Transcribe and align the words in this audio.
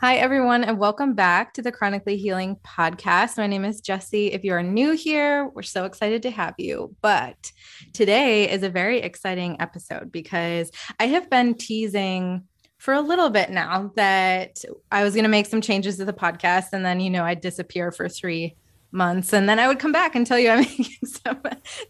Hi, 0.00 0.14
everyone, 0.14 0.62
and 0.62 0.78
welcome 0.78 1.14
back 1.14 1.54
to 1.54 1.62
the 1.62 1.72
Chronically 1.72 2.16
Healing 2.16 2.54
Podcast. 2.64 3.36
My 3.36 3.48
name 3.48 3.64
is 3.64 3.80
Jesse. 3.80 4.28
If 4.28 4.44
you 4.44 4.52
are 4.52 4.62
new 4.62 4.92
here, 4.92 5.48
we're 5.48 5.62
so 5.62 5.86
excited 5.86 6.22
to 6.22 6.30
have 6.30 6.54
you. 6.56 6.94
But 7.02 7.50
today 7.94 8.48
is 8.48 8.62
a 8.62 8.68
very 8.70 9.00
exciting 9.00 9.60
episode 9.60 10.12
because 10.12 10.70
I 11.00 11.08
have 11.08 11.28
been 11.28 11.54
teasing 11.54 12.44
for 12.76 12.94
a 12.94 13.00
little 13.00 13.28
bit 13.28 13.50
now 13.50 13.90
that 13.96 14.64
I 14.92 15.02
was 15.02 15.14
going 15.14 15.24
to 15.24 15.28
make 15.28 15.46
some 15.46 15.60
changes 15.60 15.96
to 15.96 16.04
the 16.04 16.12
podcast. 16.12 16.66
And 16.72 16.84
then, 16.84 17.00
you 17.00 17.10
know, 17.10 17.24
I'd 17.24 17.40
disappear 17.40 17.90
for 17.90 18.08
three 18.08 18.54
months 18.90 19.32
and 19.32 19.48
then 19.48 19.58
I 19.58 19.68
would 19.68 19.78
come 19.78 19.92
back 19.92 20.14
and 20.14 20.26
tell 20.26 20.38
you 20.38 20.48
I'm 20.48 20.60
making 20.78 20.86
some 21.04 21.42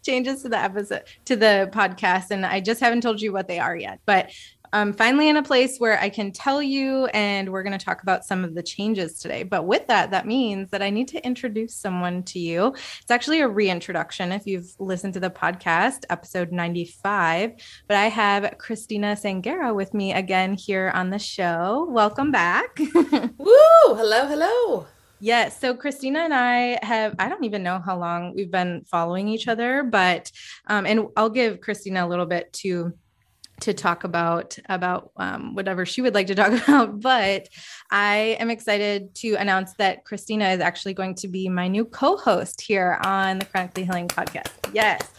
changes 0.03 0.41
to 0.41 0.49
the 0.49 0.57
episode 0.57 1.03
to 1.25 1.35
the 1.35 1.69
podcast 1.71 2.31
and 2.31 2.45
I 2.45 2.59
just 2.59 2.81
haven't 2.81 3.01
told 3.01 3.21
you 3.21 3.31
what 3.31 3.47
they 3.47 3.57
are 3.57 3.75
yet 3.75 4.01
but 4.05 4.31
I'm 4.71 4.93
finally 4.93 5.29
in 5.29 5.37
a 5.37 5.43
place 5.43 5.79
where 5.79 5.99
I 5.99 6.09
can 6.09 6.31
tell 6.31 6.61
you, 6.61 7.07
and 7.07 7.51
we're 7.51 7.63
going 7.63 7.77
to 7.77 7.83
talk 7.83 8.03
about 8.03 8.23
some 8.23 8.43
of 8.43 8.53
the 8.53 8.61
changes 8.61 9.19
today. 9.19 9.41
But 9.41 9.65
with 9.65 9.87
that, 9.87 10.11
that 10.11 10.27
means 10.27 10.69
that 10.69 10.83
I 10.83 10.91
need 10.91 11.07
to 11.09 11.25
introduce 11.25 11.75
someone 11.75 12.21
to 12.23 12.39
you. 12.39 12.75
It's 13.01 13.09
actually 13.09 13.41
a 13.41 13.47
reintroduction 13.47 14.31
if 14.31 14.45
you've 14.45 14.71
listened 14.77 15.15
to 15.15 15.19
the 15.19 15.31
podcast, 15.31 16.05
episode 16.11 16.51
95. 16.51 17.53
But 17.87 17.97
I 17.97 18.09
have 18.09 18.57
Christina 18.59 19.15
Sangera 19.15 19.73
with 19.73 19.95
me 19.95 20.13
again 20.13 20.53
here 20.53 20.91
on 20.93 21.09
the 21.09 21.19
show. 21.19 21.87
Welcome 21.89 22.31
back. 22.31 22.77
Woo! 22.93 23.95
Hello, 23.95 24.27
hello. 24.27 24.85
Yes. 25.19 25.59
So 25.59 25.73
Christina 25.73 26.19
and 26.19 26.33
I 26.33 26.77
have, 26.85 27.15
I 27.17 27.27
don't 27.27 27.43
even 27.43 27.63
know 27.63 27.79
how 27.79 27.97
long 27.97 28.35
we've 28.35 28.51
been 28.51 28.85
following 28.85 29.27
each 29.27 29.47
other, 29.47 29.83
but, 29.83 30.31
um, 30.67 30.85
and 30.85 31.07
I'll 31.17 31.29
give 31.29 31.59
Christina 31.59 32.05
a 32.05 32.07
little 32.07 32.27
bit 32.27 32.53
to 32.53 32.93
to 33.59 33.73
talk 33.73 34.03
about 34.03 34.57
about 34.67 35.11
um, 35.17 35.55
whatever 35.55 35.85
she 35.85 36.01
would 36.01 36.13
like 36.13 36.27
to 36.27 36.35
talk 36.35 36.51
about 36.67 36.99
but 36.99 37.47
i 37.91 38.37
am 38.39 38.49
excited 38.49 39.13
to 39.15 39.35
announce 39.35 39.73
that 39.75 40.05
christina 40.05 40.49
is 40.49 40.59
actually 40.59 40.93
going 40.93 41.15
to 41.15 41.27
be 41.27 41.49
my 41.49 41.67
new 41.67 41.85
co-host 41.85 42.61
here 42.61 42.99
on 43.03 43.39
the 43.39 43.45
chronically 43.45 43.83
healing 43.83 44.07
podcast. 44.07 44.49
Yes 44.73 45.11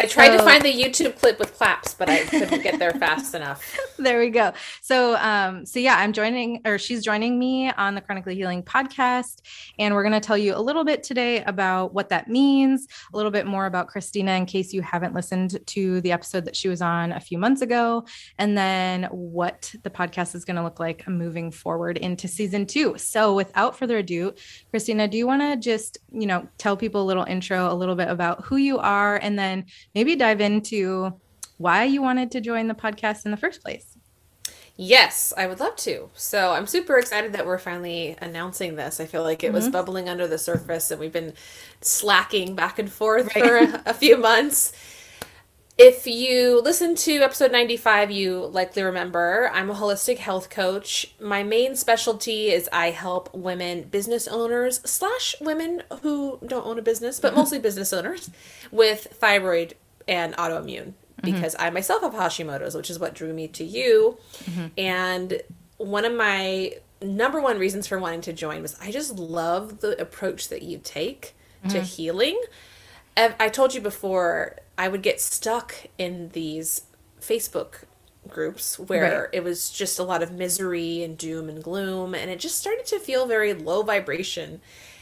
I 0.00 0.06
tried 0.06 0.28
so, 0.28 0.38
to 0.38 0.42
find 0.44 0.64
the 0.64 0.72
YouTube 0.72 1.16
clip 1.16 1.40
with 1.40 1.54
claps, 1.56 1.92
but 1.92 2.08
I 2.08 2.24
couldn't 2.24 2.62
get 2.62 2.78
there 2.78 2.92
fast 2.92 3.34
enough. 3.34 3.76
There 4.00 4.20
we 4.20 4.30
go. 4.30 4.52
So, 4.80 5.16
um, 5.16 5.66
so 5.66 5.80
yeah, 5.80 5.96
I'm 5.96 6.12
joining, 6.12 6.60
or 6.64 6.78
she's 6.78 7.02
joining 7.02 7.36
me 7.36 7.68
on 7.72 7.96
the 7.96 8.00
Chronically 8.00 8.36
Healing 8.36 8.62
podcast, 8.62 9.40
and 9.76 9.92
we're 9.92 10.04
going 10.04 10.12
to 10.12 10.20
tell 10.20 10.38
you 10.38 10.54
a 10.54 10.60
little 10.62 10.84
bit 10.84 11.02
today 11.02 11.42
about 11.42 11.92
what 11.94 12.10
that 12.10 12.28
means, 12.28 12.86
a 13.12 13.16
little 13.16 13.32
bit 13.32 13.44
more 13.44 13.66
about 13.66 13.88
Christina, 13.88 14.34
in 14.34 14.46
case 14.46 14.72
you 14.72 14.82
haven't 14.82 15.14
listened 15.14 15.58
to 15.66 16.00
the 16.02 16.12
episode 16.12 16.44
that 16.44 16.54
she 16.54 16.68
was 16.68 16.80
on 16.80 17.10
a 17.10 17.18
few 17.18 17.38
months 17.38 17.60
ago, 17.60 18.06
and 18.38 18.56
then 18.56 19.04
what 19.10 19.74
the 19.82 19.90
podcast 19.90 20.36
is 20.36 20.44
going 20.44 20.56
to 20.56 20.62
look 20.62 20.78
like 20.78 21.08
moving 21.08 21.50
forward 21.50 21.98
into 21.98 22.28
season 22.28 22.66
two. 22.66 22.96
So, 22.98 23.34
without 23.34 23.76
further 23.76 23.98
ado, 23.98 24.32
Christina, 24.70 25.08
do 25.08 25.18
you 25.18 25.26
want 25.26 25.42
to 25.42 25.56
just, 25.56 25.98
you 26.12 26.28
know, 26.28 26.46
tell 26.56 26.76
people 26.76 27.02
a 27.02 27.08
little 27.08 27.24
intro, 27.24 27.72
a 27.72 27.74
little 27.74 27.96
bit 27.96 28.08
about 28.08 28.44
who 28.44 28.58
you 28.58 28.78
are, 28.78 29.16
and 29.16 29.36
then 29.36 29.64
maybe 29.98 30.14
dive 30.14 30.40
into 30.40 31.12
why 31.56 31.82
you 31.82 32.00
wanted 32.00 32.30
to 32.30 32.40
join 32.40 32.68
the 32.68 32.74
podcast 32.74 33.24
in 33.24 33.32
the 33.32 33.36
first 33.36 33.60
place. 33.64 33.96
Yes, 34.76 35.32
I 35.36 35.48
would 35.48 35.58
love 35.58 35.74
to. 35.78 36.08
So 36.14 36.52
I'm 36.52 36.68
super 36.68 36.98
excited 36.98 37.32
that 37.32 37.44
we're 37.44 37.58
finally 37.58 38.16
announcing 38.22 38.76
this. 38.76 39.00
I 39.00 39.06
feel 39.06 39.24
like 39.24 39.42
it 39.42 39.48
mm-hmm. 39.48 39.56
was 39.56 39.68
bubbling 39.68 40.08
under 40.08 40.28
the 40.28 40.38
surface 40.38 40.92
and 40.92 41.00
we've 41.00 41.12
been 41.12 41.32
slacking 41.80 42.54
back 42.54 42.78
and 42.78 42.92
forth 42.92 43.34
right. 43.34 43.44
for 43.44 43.56
a, 43.56 43.82
a 43.86 43.92
few 43.92 44.16
months. 44.16 44.72
If 45.76 46.06
you 46.06 46.60
listen 46.60 46.94
to 46.96 47.22
episode 47.22 47.50
95, 47.50 48.12
you 48.12 48.46
likely 48.46 48.84
remember 48.84 49.50
I'm 49.52 49.70
a 49.70 49.74
holistic 49.74 50.18
health 50.18 50.48
coach. 50.48 51.12
My 51.20 51.42
main 51.42 51.74
specialty 51.74 52.50
is 52.50 52.68
I 52.72 52.90
help 52.90 53.34
women 53.34 53.82
business 53.82 54.28
owners 54.28 54.80
slash 54.84 55.34
women 55.40 55.82
who 56.02 56.38
don't 56.46 56.66
own 56.66 56.78
a 56.78 56.82
business, 56.82 57.18
but 57.18 57.34
mostly 57.34 57.58
business 57.58 57.92
owners 57.92 58.30
with 58.70 59.08
thyroid 59.12 59.74
and 60.08 60.34
autoimmune 60.36 60.94
mm-hmm. 60.94 61.22
because 61.22 61.54
mm-hmm. 61.54 61.66
I 61.66 61.70
myself 61.70 62.02
have 62.02 62.14
Hashimoto's, 62.14 62.74
which 62.74 62.90
is 62.90 62.98
what 62.98 63.14
drew 63.14 63.32
me 63.32 63.46
to 63.48 63.64
you. 63.64 64.18
Mm-hmm. 64.44 64.66
And 64.76 65.42
one 65.76 66.04
of 66.04 66.14
my 66.14 66.72
number 67.00 67.40
one 67.40 67.58
reasons 67.58 67.86
for 67.86 67.98
wanting 67.98 68.22
to 68.22 68.32
join 68.32 68.62
was 68.62 68.76
I 68.80 68.90
just 68.90 69.16
love 69.18 69.80
the 69.80 70.00
approach 70.00 70.48
that 70.48 70.62
you 70.62 70.80
take 70.82 71.36
mm-hmm. 71.60 71.68
to 71.68 71.80
healing. 71.82 72.40
I 73.16 73.48
told 73.48 73.74
you 73.74 73.80
before, 73.80 74.56
I 74.76 74.86
would 74.86 75.02
get 75.02 75.20
stuck 75.20 75.74
in 75.98 76.28
these 76.28 76.82
Facebook 77.20 77.82
groups 78.28 78.78
where 78.78 79.22
right. 79.22 79.28
it 79.32 79.42
was 79.42 79.70
just 79.70 79.98
a 79.98 80.04
lot 80.04 80.22
of 80.22 80.30
misery 80.30 81.02
and 81.02 81.18
doom 81.18 81.48
and 81.48 81.60
gloom, 81.60 82.14
and 82.14 82.30
it 82.30 82.38
just 82.38 82.58
started 82.58 82.86
to 82.86 83.00
feel 83.00 83.26
very 83.26 83.54
low 83.54 83.82
vibration. 83.82 84.60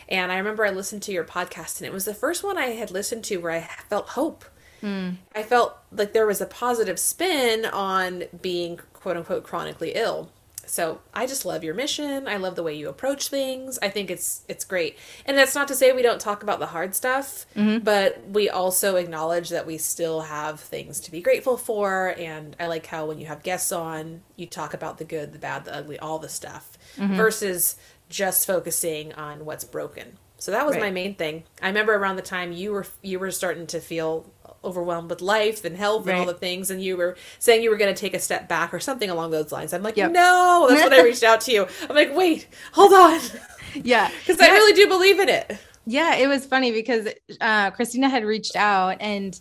And 0.09 0.33
I 0.33 0.39
remember 0.39 0.65
I 0.65 0.71
listened 0.71 1.03
to 1.03 1.12
your 1.12 1.25
podcast, 1.25 1.78
and 1.78 1.87
it 1.87 1.93
was 1.93 2.06
the 2.06 2.15
first 2.15 2.43
one 2.43 2.56
I 2.56 2.69
had 2.69 2.91
listened 2.91 3.25
to 3.25 3.37
where 3.37 3.53
I 3.53 3.69
felt 3.91 4.09
hope. 4.11 4.47
Mm. 4.82 5.16
I 5.34 5.42
felt 5.42 5.76
like 5.91 6.12
there 6.12 6.26
was 6.26 6.41
a 6.41 6.47
positive 6.47 6.98
spin 6.98 7.64
on 7.64 8.25
being 8.41 8.78
quote 8.92 9.16
unquote 9.16 9.44
chronically 9.44 9.92
ill. 9.94 10.31
So 10.66 11.00
I 11.14 11.26
just 11.26 11.44
love 11.44 11.62
your 11.62 11.75
mission. 11.75 12.26
I 12.26 12.37
love 12.37 12.56
the 12.56 12.62
way 12.62 12.75
you 12.75 12.88
approach 12.88 13.28
things. 13.28 13.78
I 13.81 13.88
think 13.88 14.10
it's 14.10 14.42
it's 14.48 14.65
great. 14.65 14.98
And 15.25 15.38
that's 15.38 15.54
not 15.54 15.69
to 15.69 15.75
say 15.75 15.92
we 15.92 16.03
don't 16.03 16.20
talk 16.20 16.42
about 16.42 16.59
the 16.59 16.66
hard 16.66 16.94
stuff, 16.94 17.47
mm-hmm. 17.54 17.84
but 17.84 18.28
we 18.28 18.50
also 18.50 18.97
acknowledge 18.97 19.50
that 19.50 19.66
we 19.66 19.78
still 19.78 20.22
have 20.22 20.60
things 20.60 21.00
to 21.00 21.10
be 21.10 21.20
grateful 21.20 21.56
for. 21.56 22.15
And 22.19 22.56
I 22.59 22.66
like 22.66 22.86
how 22.86 23.06
when 23.06 23.19
you 23.19 23.26
have 23.26 23.42
guests 23.42 23.72
on, 23.72 24.22
you 24.34 24.47
talk 24.47 24.75
about 24.75 24.98
the 24.98 25.04
good, 25.04 25.32
the 25.32 25.38
bad, 25.38 25.65
the 25.65 25.75
ugly, 25.75 25.98
all 25.98 26.19
the 26.19 26.28
stuff, 26.28 26.76
mm-hmm. 26.97 27.16
versus 27.16 27.76
just 28.09 28.47
focusing 28.47 29.12
on 29.15 29.44
what's 29.44 29.65
broken. 29.65 30.19
So 30.38 30.53
that 30.53 30.66
was 30.66 30.75
right. 30.75 30.82
my 30.82 30.91
main 30.91 31.15
thing. 31.15 31.44
I 31.62 31.69
remember 31.69 31.94
around 31.94 32.16
the 32.16 32.22
time 32.22 32.53
you 32.53 32.72
were 32.72 32.86
you 33.03 33.19
were 33.19 33.31
starting 33.31 33.66
to 33.69 33.81
feel 33.81 34.31
overwhelmed 34.66 35.09
with 35.09 35.21
life 35.21 35.65
and 35.65 35.77
health 35.77 36.06
and 36.06 36.19
all 36.19 36.27
the 36.27 36.34
things 36.34 36.71
and 36.71 36.82
you 36.82 36.97
were 36.97 37.16
saying 37.38 37.62
you 37.62 37.71
were 37.71 37.77
going 37.77 37.93
to 37.93 37.99
take 37.99 38.15
a 38.15 38.19
step 38.19 38.49
back 38.49 38.75
or 38.75 38.81
something 38.81 39.09
along 39.09 39.31
those 39.31 39.53
lines 39.53 39.72
i'm 39.72 39.82
like 39.82 39.97
yep. 39.97 40.10
no 40.10 40.66
that's 40.69 40.82
when 40.82 40.93
i 40.93 41.03
reached 41.04 41.22
out 41.22 41.41
to 41.41 41.53
you 41.53 41.66
i'm 41.88 41.94
like 41.97 42.15
wait 42.15 42.49
hold 42.72 42.93
on 42.93 43.21
yeah 43.75 44.10
because 44.19 44.41
yeah. 44.41 44.47
i 44.47 44.50
really 44.50 44.72
do 44.72 44.88
believe 44.88 45.21
in 45.21 45.28
it 45.28 45.59
yeah 45.87 46.16
it 46.16 46.27
was 46.27 46.44
funny 46.44 46.72
because 46.72 47.09
uh, 47.41 47.71
christina 47.71 48.09
had 48.09 48.25
reached 48.25 48.56
out 48.56 48.97
and 49.00 49.41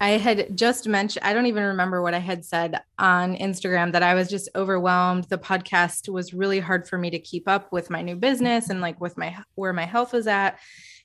I 0.00 0.18
had 0.18 0.56
just 0.56 0.88
mentioned, 0.88 1.24
I 1.24 1.32
don't 1.32 1.46
even 1.46 1.62
remember 1.62 2.02
what 2.02 2.14
I 2.14 2.18
had 2.18 2.44
said 2.44 2.82
on 2.98 3.36
Instagram 3.36 3.92
that 3.92 4.02
I 4.02 4.14
was 4.14 4.28
just 4.28 4.48
overwhelmed. 4.54 5.24
The 5.24 5.38
podcast 5.38 6.08
was 6.08 6.34
really 6.34 6.60
hard 6.60 6.88
for 6.88 6.98
me 6.98 7.10
to 7.10 7.18
keep 7.18 7.48
up 7.48 7.72
with 7.72 7.90
my 7.90 8.02
new 8.02 8.16
business 8.16 8.70
and 8.70 8.80
like 8.80 9.00
with 9.00 9.16
my 9.16 9.36
where 9.54 9.72
my 9.72 9.86
health 9.86 10.12
was 10.12 10.26
at. 10.26 10.58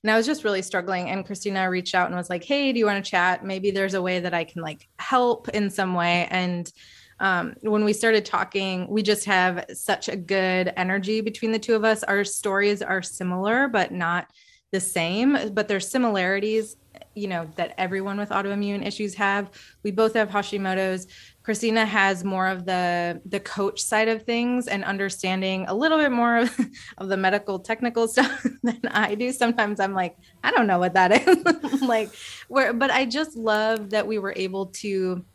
And 0.03 0.11
I 0.11 0.17
was 0.17 0.25
just 0.25 0.43
really 0.43 0.61
struggling. 0.61 1.09
And 1.09 1.25
Christina 1.25 1.69
reached 1.69 1.95
out 1.95 2.07
and 2.07 2.15
was 2.15 2.29
like, 2.29 2.43
Hey, 2.43 2.71
do 2.71 2.79
you 2.79 2.85
want 2.85 3.03
to 3.03 3.11
chat? 3.11 3.43
Maybe 3.43 3.71
there's 3.71 3.93
a 3.93 4.01
way 4.01 4.19
that 4.19 4.33
I 4.33 4.43
can 4.43 4.61
like 4.61 4.87
help 4.97 5.49
in 5.49 5.69
some 5.69 5.93
way. 5.93 6.27
And 6.29 6.71
um, 7.19 7.55
when 7.61 7.83
we 7.83 7.93
started 7.93 8.25
talking, 8.25 8.87
we 8.87 9.03
just 9.03 9.25
have 9.25 9.65
such 9.73 10.07
a 10.07 10.15
good 10.15 10.71
energy 10.77 11.21
between 11.21 11.51
the 11.51 11.59
two 11.59 11.75
of 11.75 11.83
us. 11.83 12.03
Our 12.03 12.23
stories 12.23 12.81
are 12.81 13.01
similar, 13.01 13.67
but 13.67 13.91
not 13.91 14.27
the 14.71 14.79
same, 14.79 15.53
but 15.53 15.67
there's 15.67 15.89
similarities, 15.89 16.77
you 17.15 17.27
know, 17.27 17.49
that 17.55 17.73
everyone 17.77 18.17
with 18.17 18.29
autoimmune 18.29 18.85
issues 18.85 19.15
have. 19.15 19.49
We 19.83 19.91
both 19.91 20.13
have 20.13 20.29
Hashimoto's. 20.29 21.07
Christina 21.49 21.83
has 21.83 22.23
more 22.23 22.45
of 22.45 22.67
the 22.67 23.19
the 23.25 23.39
coach 23.39 23.81
side 23.81 24.07
of 24.07 24.21
things 24.21 24.67
and 24.67 24.83
understanding 24.83 25.65
a 25.67 25.73
little 25.73 25.97
bit 25.97 26.11
more 26.11 26.37
of, 26.37 26.59
of 26.99 27.09
the 27.09 27.17
medical 27.17 27.57
technical 27.57 28.07
stuff 28.13 28.45
than 28.61 28.79
I 28.91 29.15
do. 29.15 29.31
Sometimes 29.31 29.79
I'm 29.79 29.95
like, 29.95 30.15
I 30.43 30.51
don't 30.51 30.67
know 30.67 30.77
what 30.77 30.93
that 30.93 31.27
is. 31.27 31.81
like 31.81 32.11
where 32.49 32.71
but 32.71 32.91
I 32.91 33.05
just 33.05 33.35
love 33.35 33.89
that 33.89 34.05
we 34.05 34.19
were 34.19 34.35
able 34.35 34.67
to 34.67 35.25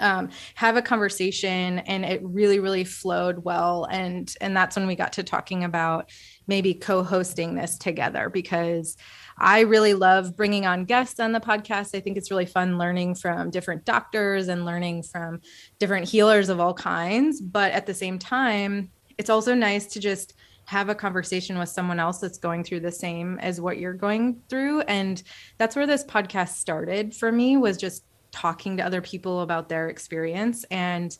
um, 0.00 0.30
have 0.56 0.76
a 0.76 0.82
conversation 0.82 1.78
and 1.78 2.04
it 2.04 2.20
really 2.24 2.58
really 2.58 2.82
flowed 2.82 3.44
well 3.44 3.84
and 3.84 4.34
and 4.40 4.56
that's 4.56 4.74
when 4.74 4.88
we 4.88 4.96
got 4.96 5.12
to 5.12 5.22
talking 5.22 5.62
about 5.62 6.10
maybe 6.46 6.74
co-hosting 6.74 7.54
this 7.54 7.76
together 7.76 8.30
because 8.30 8.96
I 9.38 9.60
really 9.60 9.94
love 9.94 10.36
bringing 10.36 10.66
on 10.66 10.84
guests 10.84 11.20
on 11.20 11.32
the 11.32 11.40
podcast. 11.40 11.94
I 11.94 12.00
think 12.00 12.16
it's 12.16 12.30
really 12.30 12.46
fun 12.46 12.78
learning 12.78 13.16
from 13.16 13.50
different 13.50 13.84
doctors 13.84 14.48
and 14.48 14.64
learning 14.64 15.02
from 15.02 15.40
different 15.78 16.08
healers 16.08 16.48
of 16.48 16.60
all 16.60 16.74
kinds. 16.74 17.40
But 17.40 17.72
at 17.72 17.86
the 17.86 17.94
same 17.94 18.18
time, 18.18 18.90
it's 19.18 19.30
also 19.30 19.54
nice 19.54 19.86
to 19.88 20.00
just 20.00 20.34
have 20.66 20.88
a 20.88 20.94
conversation 20.94 21.58
with 21.58 21.68
someone 21.68 22.00
else 22.00 22.18
that's 22.18 22.38
going 22.38 22.64
through 22.64 22.80
the 22.80 22.90
same 22.90 23.38
as 23.38 23.60
what 23.60 23.78
you're 23.78 23.92
going 23.92 24.40
through. 24.48 24.80
And 24.82 25.22
that's 25.58 25.76
where 25.76 25.86
this 25.86 26.04
podcast 26.04 26.54
started 26.56 27.14
for 27.14 27.30
me 27.30 27.56
was 27.56 27.76
just 27.76 28.04
talking 28.32 28.76
to 28.76 28.84
other 28.84 29.00
people 29.00 29.40
about 29.40 29.68
their 29.68 29.88
experience. 29.88 30.64
And 30.70 31.16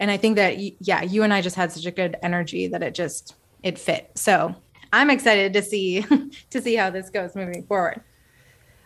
and 0.00 0.10
I 0.10 0.16
think 0.16 0.36
that 0.36 0.58
yeah, 0.58 1.02
you 1.02 1.22
and 1.22 1.32
I 1.32 1.42
just 1.42 1.56
had 1.56 1.72
such 1.72 1.86
a 1.86 1.90
good 1.90 2.16
energy 2.22 2.68
that 2.68 2.82
it 2.82 2.94
just 2.94 3.34
it 3.62 3.78
fit. 3.78 4.10
So 4.14 4.54
I'm 4.92 5.10
excited 5.10 5.52
to 5.52 5.62
see 5.62 6.04
to 6.50 6.62
see 6.62 6.74
how 6.74 6.90
this 6.90 7.10
goes 7.10 7.34
moving 7.34 7.64
forward. 7.64 8.02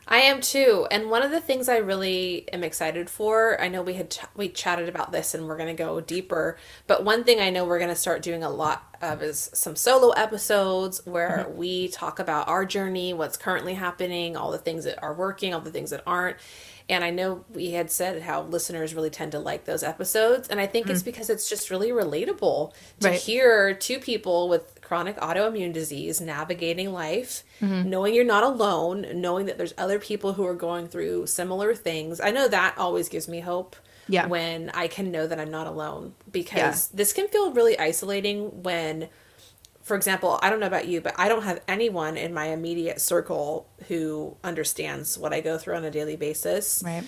I 0.09 0.19
am 0.19 0.41
too. 0.41 0.87
And 0.91 1.11
one 1.11 1.23
of 1.23 1.31
the 1.31 1.41
things 1.41 1.69
I 1.69 1.77
really 1.77 2.47
am 2.53 2.65
excited 2.65 3.09
for, 3.09 3.61
I 3.61 3.69
know 3.69 3.83
we 3.83 3.95
had 3.95 4.11
ch- 4.11 4.21
we 4.37 4.49
chatted 4.49 4.89
about 4.89 5.13
this 5.13 5.33
and 5.33 5.47
we're 5.47 5.57
going 5.57 5.75
to 5.75 5.81
go 5.81 6.01
deeper, 6.01 6.59
but 6.87 7.05
one 7.05 7.23
thing 7.25 7.41
I 7.41 7.51
know 7.51 7.65
we're 7.65 7.79
going 7.79 7.89
to 7.89 7.97
start 7.97 8.21
doing 8.21 8.43
a 8.43 8.51
lot 8.51 8.97
of 9.01 9.23
is 9.23 9.51
some 9.55 9.77
solo 9.77 10.11
episodes 10.11 11.01
where 11.07 11.47
mm-hmm. 11.49 11.57
we 11.57 11.89
talk 11.89 12.19
about 12.19 12.49
our 12.49 12.67
journey, 12.67 13.15
what's 13.15 13.37
currently 13.37 13.75
happening, 13.75 14.37
all 14.37 14.51
the 14.51 14.59
things 14.59 14.85
that 14.85 15.01
are 15.03 15.15
working, 15.15 15.55
all 15.55 15.61
the 15.61 15.71
things 15.71 15.91
that 15.91 16.03
aren't. 16.07 16.37
And 16.89 17.05
I 17.05 17.11
know 17.11 17.45
we 17.55 17.71
had 17.71 17.91
said 17.91 18.23
how 18.23 18.43
listeners 18.43 18.95
really 18.95 19.09
tend 19.09 19.33
to 19.33 19.39
like 19.39 19.65
those 19.65 19.83
episodes. 19.83 20.49
And 20.49 20.61
I 20.61 20.67
think 20.67 20.87
mm-hmm. 20.87 20.95
it's 20.95 21.03
because 21.03 21.31
it's 21.31 21.49
just 21.49 21.71
really 21.71 21.91
relatable 21.91 22.73
to 23.01 23.09
right. 23.09 23.21
hear 23.21 23.73
two 23.73 23.99
people 23.99 24.49
with 24.49 24.82
chronic 24.93 25.17
autoimmune 25.17 25.73
disease 25.73 26.21
navigating 26.21 26.93
life, 26.93 27.45
mm-hmm. 27.63 27.89
knowing 27.89 28.15
you're 28.15 28.27
not 28.27 28.45
alone, 28.45 29.07
knowing 29.15 29.47
that 29.47 29.57
there's 29.57 29.73
other 29.79 29.99
people 29.99 30.35
who 30.35 30.45
are 30.45 30.55
going 30.55 30.87
through 30.87 31.27
similar 31.27 31.75
things. 31.75 32.21
I 32.21 32.31
know 32.31 32.47
that 32.47 32.75
always 32.77 33.09
gives 33.09 33.27
me 33.27 33.41
hope 33.41 33.75
yeah. 34.07 34.27
when 34.27 34.69
I 34.75 34.89
can 34.89 35.11
know 35.11 35.27
that 35.27 35.41
I'm 35.41 35.51
not 35.51 35.67
alone 35.67 36.13
because 36.31 36.91
yeah. 36.91 36.97
this 36.99 37.15
can 37.15 37.27
feel 37.29 37.55
really 37.55 37.79
isolating 37.79 38.63
when 38.63 39.09
for 39.81 39.97
example, 39.97 40.39
I 40.43 40.51
don't 40.51 40.61
know 40.61 40.67
about 40.67 40.87
you, 40.87 41.01
but 41.01 41.15
I 41.17 41.29
don't 41.29 41.43
have 41.43 41.63
anyone 41.67 42.19
in 42.19 42.35
my 42.35 42.49
immediate 42.49 43.01
circle 43.01 43.67
who 43.89 44.37
understands 44.45 45.17
what 45.17 45.33
I 45.33 45.41
go 45.41 45.57
through 45.57 45.77
on 45.77 45.85
a 45.85 45.91
daily 45.91 46.17
basis. 46.17 46.83
Right. 46.85 47.05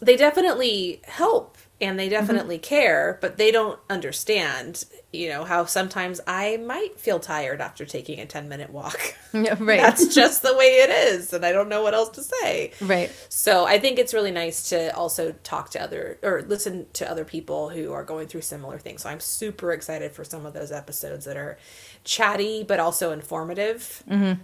They 0.00 0.16
definitely 0.16 1.00
help 1.04 1.56
and 1.80 1.98
they 1.98 2.08
definitely 2.08 2.56
mm-hmm. 2.56 2.68
care, 2.68 3.18
but 3.22 3.38
they 3.38 3.50
don't 3.50 3.78
understand, 3.88 4.84
you 5.12 5.30
know, 5.30 5.44
how 5.44 5.64
sometimes 5.64 6.20
I 6.26 6.58
might 6.58 7.00
feel 7.00 7.18
tired 7.18 7.62
after 7.62 7.86
taking 7.86 8.20
a 8.20 8.26
10 8.26 8.48
minute 8.48 8.70
walk. 8.70 8.98
Yeah, 9.32 9.54
right. 9.60 9.80
That's 9.80 10.12
just 10.12 10.42
the 10.42 10.56
way 10.56 10.64
it 10.64 10.90
is. 10.90 11.32
And 11.32 11.46
I 11.46 11.52
don't 11.52 11.68
know 11.68 11.84
what 11.84 11.94
else 11.94 12.08
to 12.10 12.22
say. 12.22 12.72
Right. 12.80 13.12
So 13.28 13.64
I 13.64 13.78
think 13.78 14.00
it's 14.00 14.12
really 14.12 14.32
nice 14.32 14.70
to 14.70 14.92
also 14.96 15.36
talk 15.44 15.70
to 15.70 15.80
other 15.80 16.18
or 16.24 16.42
listen 16.42 16.86
to 16.94 17.08
other 17.08 17.24
people 17.24 17.68
who 17.68 17.92
are 17.92 18.02
going 18.02 18.26
through 18.26 18.40
similar 18.40 18.76
things. 18.80 19.02
So 19.02 19.08
I'm 19.08 19.20
super 19.20 19.70
excited 19.70 20.10
for 20.10 20.24
some 20.24 20.46
of 20.46 20.52
those 20.52 20.72
episodes 20.72 21.26
that 21.26 21.36
are 21.36 21.58
chatty, 22.02 22.64
but 22.64 22.80
also 22.80 23.12
informative. 23.12 24.02
Mm-hmm. 24.10 24.42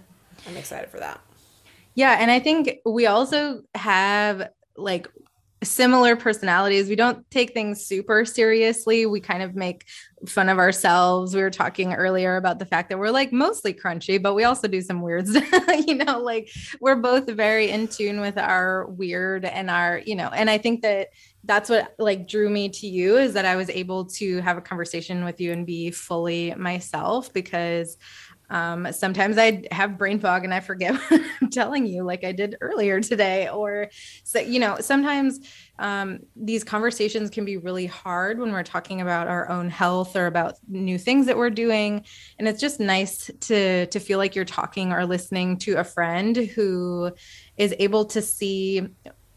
I'm 0.49 0.57
excited 0.57 0.89
for 0.89 0.99
that. 0.99 1.19
Yeah. 1.93 2.15
And 2.17 2.31
I 2.31 2.39
think 2.39 2.77
we 2.85 3.07
also 3.07 3.63
have 3.75 4.51
like 4.77 5.09
similar 5.63 6.15
personalities. 6.15 6.87
We 6.87 6.95
don't 6.95 7.29
take 7.31 7.53
things 7.53 7.83
super 7.83 8.25
seriously. 8.25 9.05
We 9.05 9.19
kind 9.19 9.41
of 9.41 9.55
make 9.55 9.85
fun 10.27 10.49
of 10.49 10.59
ourselves. 10.59 11.35
We 11.35 11.41
were 11.41 11.49
talking 11.49 11.93
earlier 11.93 12.35
about 12.37 12.59
the 12.59 12.65
fact 12.65 12.89
that 12.89 12.99
we're 12.99 13.11
like 13.11 13.31
mostly 13.31 13.73
crunchy, 13.73 14.21
but 14.21 14.35
we 14.35 14.43
also 14.43 14.67
do 14.67 14.81
some 14.81 15.01
weird 15.01 15.27
you 15.87 15.95
know, 15.95 16.19
like 16.19 16.49
we're 16.79 16.95
both 16.95 17.27
very 17.29 17.71
in 17.71 17.87
tune 17.87 18.19
with 18.19 18.37
our 18.37 18.85
weird 18.87 19.45
and 19.45 19.69
our, 19.69 20.01
you 20.05 20.15
know, 20.15 20.29
and 20.29 20.49
I 20.49 20.57
think 20.57 20.81
that 20.83 21.07
that's 21.43 21.69
what 21.69 21.95
like 21.97 22.27
drew 22.27 22.49
me 22.49 22.69
to 22.69 22.87
you 22.87 23.17
is 23.17 23.33
that 23.33 23.45
I 23.45 23.55
was 23.55 23.69
able 23.69 24.05
to 24.05 24.41
have 24.41 24.57
a 24.57 24.61
conversation 24.61 25.23
with 25.23 25.39
you 25.39 25.53
and 25.53 25.65
be 25.65 25.91
fully 25.91 26.53
myself 26.55 27.31
because 27.31 27.97
um, 28.49 28.91
sometimes 28.93 29.37
I 29.37 29.63
have 29.71 29.97
brain 29.97 30.19
fog 30.19 30.43
and 30.43 30.53
I 30.53 30.59
forget 30.59 30.95
what 31.09 31.21
I'm 31.41 31.49
telling 31.49 31.85
you, 31.85 32.03
like 32.03 32.23
I 32.23 32.31
did 32.31 32.55
earlier 32.61 33.01
today. 33.01 33.49
Or, 33.49 33.89
so, 34.23 34.39
you 34.39 34.59
know, 34.59 34.77
sometimes 34.79 35.39
um, 35.79 36.19
these 36.35 36.63
conversations 36.63 37.29
can 37.29 37.45
be 37.45 37.57
really 37.57 37.85
hard 37.85 38.39
when 38.39 38.51
we're 38.51 38.63
talking 38.63 39.01
about 39.01 39.27
our 39.27 39.49
own 39.49 39.69
health 39.69 40.15
or 40.15 40.27
about 40.27 40.55
new 40.67 40.97
things 40.97 41.25
that 41.25 41.37
we're 41.37 41.49
doing. 41.49 42.03
And 42.39 42.47
it's 42.47 42.61
just 42.61 42.79
nice 42.79 43.29
to 43.41 43.85
to 43.87 43.99
feel 43.99 44.17
like 44.17 44.35
you're 44.35 44.45
talking 44.45 44.91
or 44.93 45.05
listening 45.05 45.57
to 45.59 45.75
a 45.75 45.83
friend 45.83 46.35
who 46.35 47.11
is 47.57 47.75
able 47.79 48.05
to 48.05 48.21
see 48.21 48.87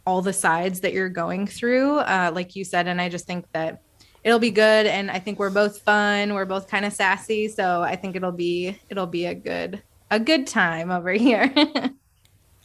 all 0.07 0.23
the 0.23 0.33
sides 0.33 0.81
that 0.81 0.93
you're 0.93 1.09
going 1.09 1.47
through, 1.47 1.99
uh, 1.99 2.31
like 2.35 2.57
you 2.57 2.65
said. 2.65 2.89
And 2.89 3.01
I 3.01 3.09
just 3.09 3.27
think 3.27 3.47
that 3.53 3.83
it'll 4.25 4.39
be 4.39 4.51
good 4.51 4.87
and 4.87 5.11
i 5.11 5.19
think 5.19 5.39
we're 5.39 5.51
both 5.51 5.81
fun 5.81 6.35
we're 6.35 6.45
both 6.45 6.69
kind 6.69 6.85
of 6.85 6.93
sassy 6.93 7.49
so 7.49 7.83
i 7.83 7.97
think 7.97 8.17
it'll 8.17 8.33
be 8.33 8.79
it'll 8.89 9.07
be 9.07 9.27
a 9.27 9.35
good 9.35 9.83
a 10.11 10.21
good 10.21 10.47
time 10.47 10.91
over 10.91 11.11
here 11.13 11.53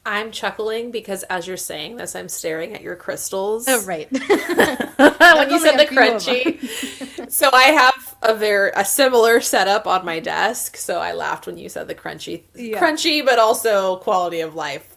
i'm 0.05 0.31
chuckling 0.31 0.91
because 0.91 1.23
as 1.23 1.47
you're 1.47 1.57
saying 1.57 1.95
this 1.95 2.15
i'm 2.15 2.29
staring 2.29 2.73
at 2.73 2.81
your 2.81 2.95
crystals 2.95 3.65
oh 3.67 3.83
right 3.85 4.11
when 4.11 5.49
you 5.49 5.59
said 5.59 5.77
the 5.77 5.87
crunchy 5.89 7.31
so 7.31 7.49
i 7.53 7.63
have 7.63 8.15
a 8.21 8.35
very 8.35 8.71
a 8.75 8.85
similar 8.85 9.41
setup 9.41 9.87
on 9.87 10.05
my 10.05 10.19
desk 10.19 10.77
so 10.77 10.99
i 10.99 11.13
laughed 11.13 11.47
when 11.47 11.57
you 11.57 11.69
said 11.69 11.87
the 11.87 11.95
crunchy 11.95 12.43
yeah. 12.53 12.79
crunchy 12.79 13.25
but 13.25 13.39
also 13.39 13.97
quality 13.97 14.41
of 14.41 14.53
life 14.53 14.95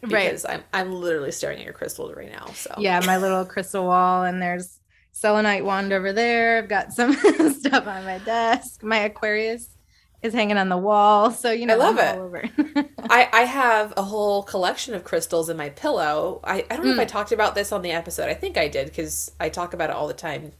because 0.00 0.44
right. 0.44 0.62
I'm 0.72 0.88
I'm 0.88 0.92
literally 0.92 1.32
staring 1.32 1.58
at 1.58 1.64
your 1.64 1.74
crystals 1.74 2.14
right 2.14 2.30
now. 2.30 2.46
So 2.54 2.74
yeah, 2.78 3.00
my 3.04 3.16
little 3.16 3.44
crystal 3.44 3.84
wall, 3.84 4.24
and 4.24 4.40
there's 4.40 4.77
selenite 5.18 5.64
wand 5.64 5.92
over 5.92 6.12
there. 6.12 6.58
I've 6.58 6.68
got 6.68 6.92
some 6.92 7.12
stuff 7.52 7.86
on 7.86 8.04
my 8.04 8.18
desk. 8.18 8.82
My 8.82 8.98
Aquarius 8.98 9.68
is 10.22 10.32
hanging 10.32 10.56
on 10.56 10.68
the 10.68 10.76
wall. 10.76 11.30
So 11.30 11.50
you 11.50 11.66
know, 11.66 11.74
I 11.74 11.90
love 11.90 12.34
it. 12.34 12.90
I 13.10 13.28
I 13.32 13.42
have 13.42 13.94
a 13.96 14.02
whole 14.02 14.42
collection 14.42 14.94
of 14.94 15.04
crystals 15.04 15.48
in 15.48 15.56
my 15.56 15.70
pillow. 15.70 16.40
I 16.44 16.64
I 16.70 16.76
don't 16.76 16.86
know 16.86 16.92
mm. 16.92 16.94
if 16.94 17.00
I 17.00 17.04
hmm. 17.04 17.08
talked 17.08 17.32
about 17.32 17.54
this 17.54 17.72
on 17.72 17.82
the 17.82 17.92
episode. 17.92 18.28
I 18.28 18.34
think 18.34 18.56
I 18.56 18.68
did 18.68 18.86
because 18.86 19.30
I 19.40 19.48
talk 19.48 19.74
about 19.74 19.90
it 19.90 19.96
all 19.96 20.08
the 20.08 20.14
time. 20.14 20.52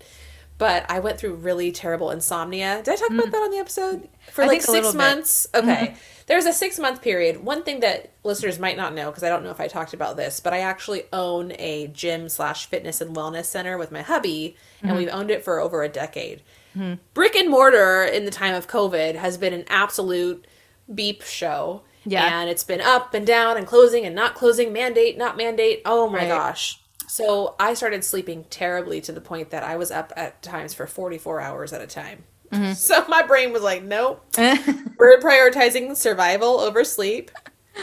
But 0.58 0.90
I 0.90 0.98
went 0.98 1.18
through 1.18 1.34
really 1.36 1.70
terrible 1.70 2.10
insomnia. 2.10 2.82
Did 2.82 2.94
I 2.94 2.96
talk 2.96 3.10
mm. 3.10 3.14
about 3.14 3.26
hmm. 3.26 3.30
that 3.30 3.42
on 3.42 3.50
the 3.50 3.58
episode? 3.58 4.08
For 4.32 4.42
I 4.42 4.48
like 4.48 4.62
six 4.62 4.92
months. 4.92 5.46
Bit. 5.46 5.64
Okay. 5.64 5.86
Mm-hmm 5.86 5.96
there's 6.28 6.44
a 6.44 6.52
six 6.52 6.78
month 6.78 7.02
period. 7.02 7.42
One 7.42 7.64
thing 7.64 7.80
that 7.80 8.12
listeners 8.22 8.58
might 8.58 8.76
not 8.76 8.94
know, 8.94 9.10
because 9.10 9.24
I 9.24 9.30
don't 9.30 9.42
know 9.42 9.50
if 9.50 9.60
I 9.60 9.66
talked 9.66 9.94
about 9.94 10.16
this, 10.16 10.40
but 10.40 10.52
I 10.52 10.60
actually 10.60 11.04
own 11.12 11.52
a 11.58 11.88
gym 11.88 12.28
slash 12.28 12.66
fitness 12.66 13.00
and 13.00 13.16
wellness 13.16 13.46
center 13.46 13.76
with 13.76 13.90
my 13.90 14.02
hubby, 14.02 14.54
and 14.82 14.90
mm-hmm. 14.90 14.98
we've 14.98 15.08
owned 15.08 15.30
it 15.30 15.42
for 15.42 15.58
over 15.58 15.82
a 15.82 15.88
decade. 15.88 16.42
Mm-hmm. 16.76 16.94
Brick 17.14 17.34
and 17.34 17.50
mortar 17.50 18.04
in 18.04 18.26
the 18.26 18.30
time 18.30 18.54
of 18.54 18.68
COVID 18.68 19.14
has 19.16 19.38
been 19.38 19.54
an 19.54 19.64
absolute 19.68 20.46
beep 20.94 21.22
show. 21.22 21.82
Yeah. 22.04 22.40
And 22.40 22.48
it's 22.48 22.64
been 22.64 22.80
up 22.80 23.12
and 23.14 23.26
down 23.26 23.56
and 23.56 23.66
closing 23.66 24.04
and 24.04 24.14
not 24.14 24.34
closing, 24.34 24.72
mandate, 24.72 25.18
not 25.18 25.36
mandate. 25.36 25.82
Oh 25.84 26.08
my 26.08 26.18
right. 26.18 26.28
gosh. 26.28 26.80
So 27.08 27.54
I 27.58 27.74
started 27.74 28.04
sleeping 28.04 28.44
terribly 28.50 29.00
to 29.02 29.12
the 29.12 29.20
point 29.20 29.50
that 29.50 29.62
I 29.62 29.76
was 29.76 29.90
up 29.90 30.12
at 30.16 30.42
times 30.42 30.74
for 30.74 30.86
44 30.86 31.40
hours 31.40 31.72
at 31.72 31.80
a 31.80 31.86
time. 31.86 32.24
Mm-hmm. 32.52 32.72
So 32.74 33.04
my 33.08 33.22
brain 33.22 33.52
was 33.52 33.62
like, 33.62 33.82
nope, 33.82 34.24
we're 34.38 35.18
prioritizing 35.18 35.96
survival 35.96 36.60
over 36.60 36.84
sleep. 36.84 37.30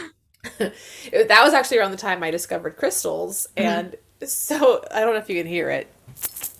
that 0.58 1.42
was 1.42 1.54
actually 1.54 1.78
around 1.78 1.90
the 1.90 1.96
time 1.96 2.22
I 2.22 2.30
discovered 2.30 2.76
crystals. 2.76 3.48
Mm-hmm. 3.56 3.68
And 3.68 3.96
so 4.28 4.84
I 4.92 5.00
don't 5.00 5.12
know 5.12 5.18
if 5.18 5.28
you 5.28 5.36
can 5.36 5.46
hear 5.46 5.70
it. 5.70 5.92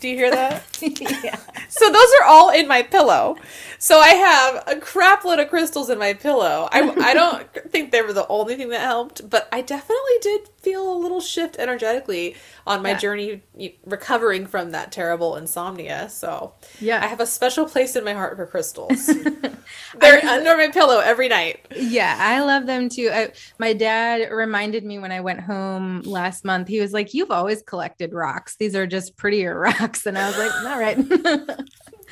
Do 0.01 0.09
you 0.09 0.17
hear 0.17 0.31
that? 0.31 0.63
yeah. 0.83 1.39
So 1.69 1.91
those 1.91 2.09
are 2.21 2.27
all 2.27 2.51
in 2.51 2.69
my 2.69 2.83
pillow. 2.83 3.37
So 3.79 3.99
I 3.99 4.11
have 4.11 4.65
a 4.67 4.81
crap 4.81 5.25
load 5.25 5.39
of 5.39 5.49
crystals 5.49 5.89
in 5.89 5.99
my 5.99 6.13
pillow. 6.13 6.69
I, 6.71 6.83
I 6.83 7.15
don't 7.15 7.56
think 7.77 7.93
they 7.93 8.01
were 8.01 8.13
the 8.13 8.27
only 8.29 8.57
thing 8.57 8.71
that 8.71 8.81
helped, 8.81 9.29
but 9.29 9.49
I 9.53 9.61
definitely 9.61 10.19
did 10.23 10.49
feel 10.61 10.91
a 10.91 10.97
little 10.97 11.21
shift 11.21 11.57
energetically 11.59 12.35
on 12.67 12.83
my 12.83 12.91
yeah. 12.91 12.99
journey 12.99 13.43
recovering 13.85 14.47
from 14.47 14.71
that 14.71 14.91
terrible 14.93 15.37
insomnia. 15.37 16.09
So 16.09 16.55
yeah, 16.81 17.05
I 17.05 17.07
have 17.07 17.21
a 17.21 17.27
special 17.27 17.67
place 17.67 17.95
in 17.95 18.05
my 18.05 18.15
heart 18.15 18.37
for 18.37 18.47
crystals. 18.47 19.07
They're 20.01 20.25
I, 20.25 20.39
under 20.39 20.57
my 20.57 20.69
pillow 20.69 21.01
every 21.01 21.29
night. 21.29 21.67
Yeah, 21.77 22.17
I 22.19 22.41
love 22.41 22.67
them 22.67 22.89
too. 22.89 23.11
I, 23.13 23.33
my 23.59 23.75
dad 23.75 24.31
reminded 24.31 24.85
me 24.85 24.99
when 24.99 25.13
I 25.13 25.21
went 25.21 25.41
home 25.41 26.01
last 26.03 26.45
month. 26.45 26.69
He 26.69 26.81
was 26.81 26.93
like, 26.93 27.13
"You've 27.13 27.31
always 27.31 27.63
collected 27.63 28.15
rocks. 28.15 28.57
These 28.57 28.75
are 28.75 28.87
just 28.87 29.17
prettier 29.17 29.59
rocks." 29.81 30.07
And 30.07 30.17
I 30.17 30.29
was 30.29 30.39
like, 30.39 30.55
"All 30.65 30.79
right." 30.79 31.61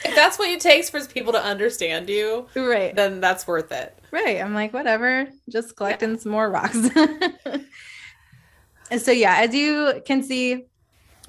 If 0.05 0.15
that's 0.15 0.39
what 0.39 0.49
it 0.49 0.61
takes 0.61 0.91
for 0.91 1.05
people 1.07 1.33
to 1.33 1.43
understand 1.43 2.09
you, 2.09 2.47
right, 2.55 2.95
then 2.95 3.21
that's 3.21 3.47
worth 3.47 3.73
it. 3.73 3.99
Right. 4.11 4.41
I'm 4.41 4.55
like, 4.55 4.73
whatever, 4.73 5.29
just 5.49 5.77
collecting 5.77 6.13
yeah. 6.13 6.19
some 6.19 6.33
more 6.33 6.51
rocks. 6.51 6.79
so 8.99 9.11
yeah, 9.11 9.37
as 9.39 9.55
you 9.55 10.03
can 10.07 10.23
see, 10.23 10.65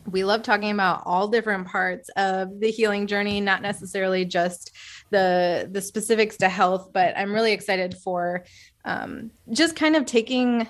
we 0.10 0.24
love 0.24 0.44
talking 0.44 0.72
about 0.72 1.02
all 1.06 1.28
different 1.28 1.68
parts 1.68 2.10
of 2.16 2.60
the 2.60 2.70
healing 2.70 3.08
journey, 3.08 3.42
not 3.42 3.62
necessarily 3.62 4.24
just 4.24 4.72
the 5.10 5.68
the 5.72 5.82
specifics 5.82 6.38
to 6.38 6.50
health, 6.50 6.92
but 6.94 7.18
I'm 7.18 7.34
really 7.34 7.54
excited 7.54 7.96
for 8.04 8.46
um, 8.86 9.32
just 9.52 9.76
kind 9.76 9.96
of 9.96 10.06
taking 10.06 10.68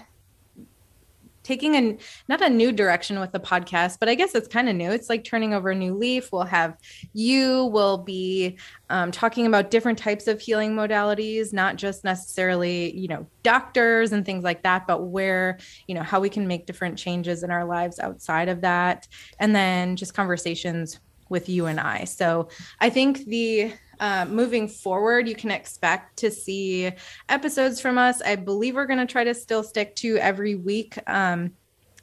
taking 1.46 1.76
a 1.76 1.98
not 2.28 2.42
a 2.42 2.50
new 2.50 2.72
direction 2.72 3.20
with 3.20 3.32
the 3.32 3.40
podcast, 3.40 4.00
but 4.00 4.10
I 4.10 4.16
guess 4.16 4.36
it's 4.36 4.48
kind 4.48 4.68
of 4.68 4.76
new. 4.76 4.92
It's 4.92 5.08
like 5.08 5.24
turning 5.24 5.54
over 5.54 5.70
a 5.70 5.76
new 5.76 5.96
leaf. 5.96 6.32
We'll 6.32 6.44
have 6.44 6.76
you 7.14 7.66
will 7.66 8.00
be 8.00 8.58
um, 8.90 9.12
talking 9.12 9.46
about 9.46 9.72
different 9.72 9.98
types 9.98 10.28
of 10.28 10.42
healing 10.42 10.76
modalities, 10.76 11.54
not 11.54 11.78
just 11.78 12.04
necessarily 12.04 12.98
you 12.98 13.08
know 13.08 13.28
doctors 13.44 14.12
and 14.12 14.26
things 14.26 14.44
like 14.44 14.64
that, 14.64 14.88
but 14.88 15.04
where 15.04 15.60
you 15.88 15.96
know 15.96 16.04
how 16.04 16.20
we 16.20 16.30
can 16.30 16.48
make 16.48 16.66
different 16.66 16.98
changes 16.98 17.44
in 17.44 17.52
our 17.52 17.64
lives 17.64 18.00
outside 18.00 18.50
of 18.50 18.62
that, 18.62 19.08
and 19.40 19.56
then 19.56 19.96
just 19.96 20.14
conversations 20.14 21.00
with 21.30 21.50
you 21.50 21.66
and 21.66 21.80
I. 21.80 22.04
So 22.04 22.50
I 22.80 22.90
think 22.90 23.26
the 23.26 23.74
uh, 24.00 24.26
moving 24.26 24.68
forward, 24.68 25.28
you 25.28 25.36
can 25.36 25.52
expect 25.52 26.18
to 26.18 26.32
see 26.32 26.92
episodes 27.30 27.80
from 27.80 27.98
us. 27.98 28.22
I 28.22 28.36
believe 28.36 28.76
we're 28.76 28.86
going 28.88 29.00
to 29.00 29.12
try 29.12 29.24
to 29.24 29.34
still 29.34 29.64
stick 29.64 29.96
to 29.98 30.18
every 30.18 30.56
week. 30.56 30.98
Um, 31.08 31.54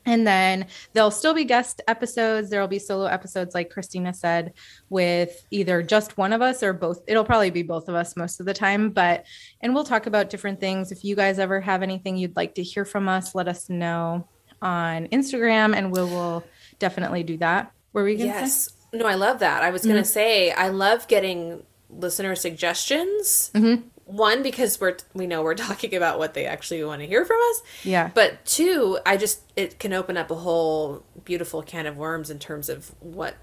And 0.04 0.26
then 0.26 0.66
there'll 0.94 1.12
still 1.12 1.32
be 1.32 1.44
guest 1.44 1.80
episodes. 1.86 2.50
There'll 2.50 2.66
be 2.66 2.80
solo 2.80 3.04
episodes, 3.04 3.54
like 3.54 3.70
Christina 3.70 4.12
said, 4.12 4.54
with 4.90 5.46
either 5.52 5.80
just 5.80 6.18
one 6.18 6.32
of 6.32 6.42
us 6.42 6.64
or 6.64 6.72
both. 6.72 7.04
It'll 7.06 7.24
probably 7.24 7.50
be 7.50 7.62
both 7.62 7.88
of 7.88 7.94
us 7.94 8.16
most 8.16 8.40
of 8.40 8.46
the 8.46 8.52
time. 8.52 8.90
But, 8.90 9.26
and 9.60 9.74
we'll 9.74 9.84
talk 9.84 10.06
about 10.06 10.28
different 10.28 10.58
things. 10.58 10.90
If 10.90 11.04
you 11.04 11.14
guys 11.14 11.38
ever 11.38 11.60
have 11.60 11.84
anything 11.84 12.16
you'd 12.16 12.34
like 12.34 12.56
to 12.56 12.64
hear 12.64 12.84
from 12.84 13.08
us, 13.08 13.32
let 13.32 13.46
us 13.46 13.70
know 13.70 14.26
on 14.60 15.06
Instagram 15.08 15.76
and 15.76 15.92
we 15.92 16.00
will 16.00 16.42
definitely 16.80 17.22
do 17.22 17.36
that. 17.36 17.70
Were 17.92 18.02
we 18.02 18.16
going 18.16 18.30
to 18.30 18.38
yes. 18.40 18.64
Say? 18.64 18.98
No, 18.98 19.06
I 19.06 19.14
love 19.14 19.38
that. 19.38 19.62
I 19.62 19.70
was 19.70 19.84
going 19.84 19.94
to 19.94 20.02
mm-hmm. 20.02 20.12
say, 20.12 20.50
I 20.50 20.70
love 20.70 21.06
getting 21.06 21.62
listener 21.92 22.34
suggestions. 22.34 23.50
Mm-hmm. 23.54 23.88
One, 24.04 24.42
because 24.42 24.80
we're 24.80 24.96
we 25.14 25.26
know 25.26 25.42
we're 25.42 25.54
talking 25.68 25.94
about 25.94 26.18
what 26.18 26.34
they 26.34 26.46
actually 26.46 26.82
want 26.84 27.00
to 27.00 27.06
hear 27.06 27.24
from 27.24 27.38
us. 27.50 27.62
Yeah. 27.84 28.10
But 28.14 28.44
two, 28.44 28.98
I 29.06 29.16
just 29.16 29.40
it 29.56 29.78
can 29.78 29.92
open 29.92 30.16
up 30.16 30.30
a 30.30 30.36
whole 30.36 31.04
beautiful 31.24 31.62
can 31.62 31.86
of 31.86 31.96
worms 31.96 32.30
in 32.30 32.38
terms 32.38 32.68
of 32.68 32.94
what 33.00 33.36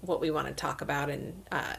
what 0.00 0.20
we 0.20 0.30
want 0.30 0.48
to 0.48 0.52
talk 0.52 0.82
about 0.82 1.10
and 1.10 1.44
uh, 1.50 1.76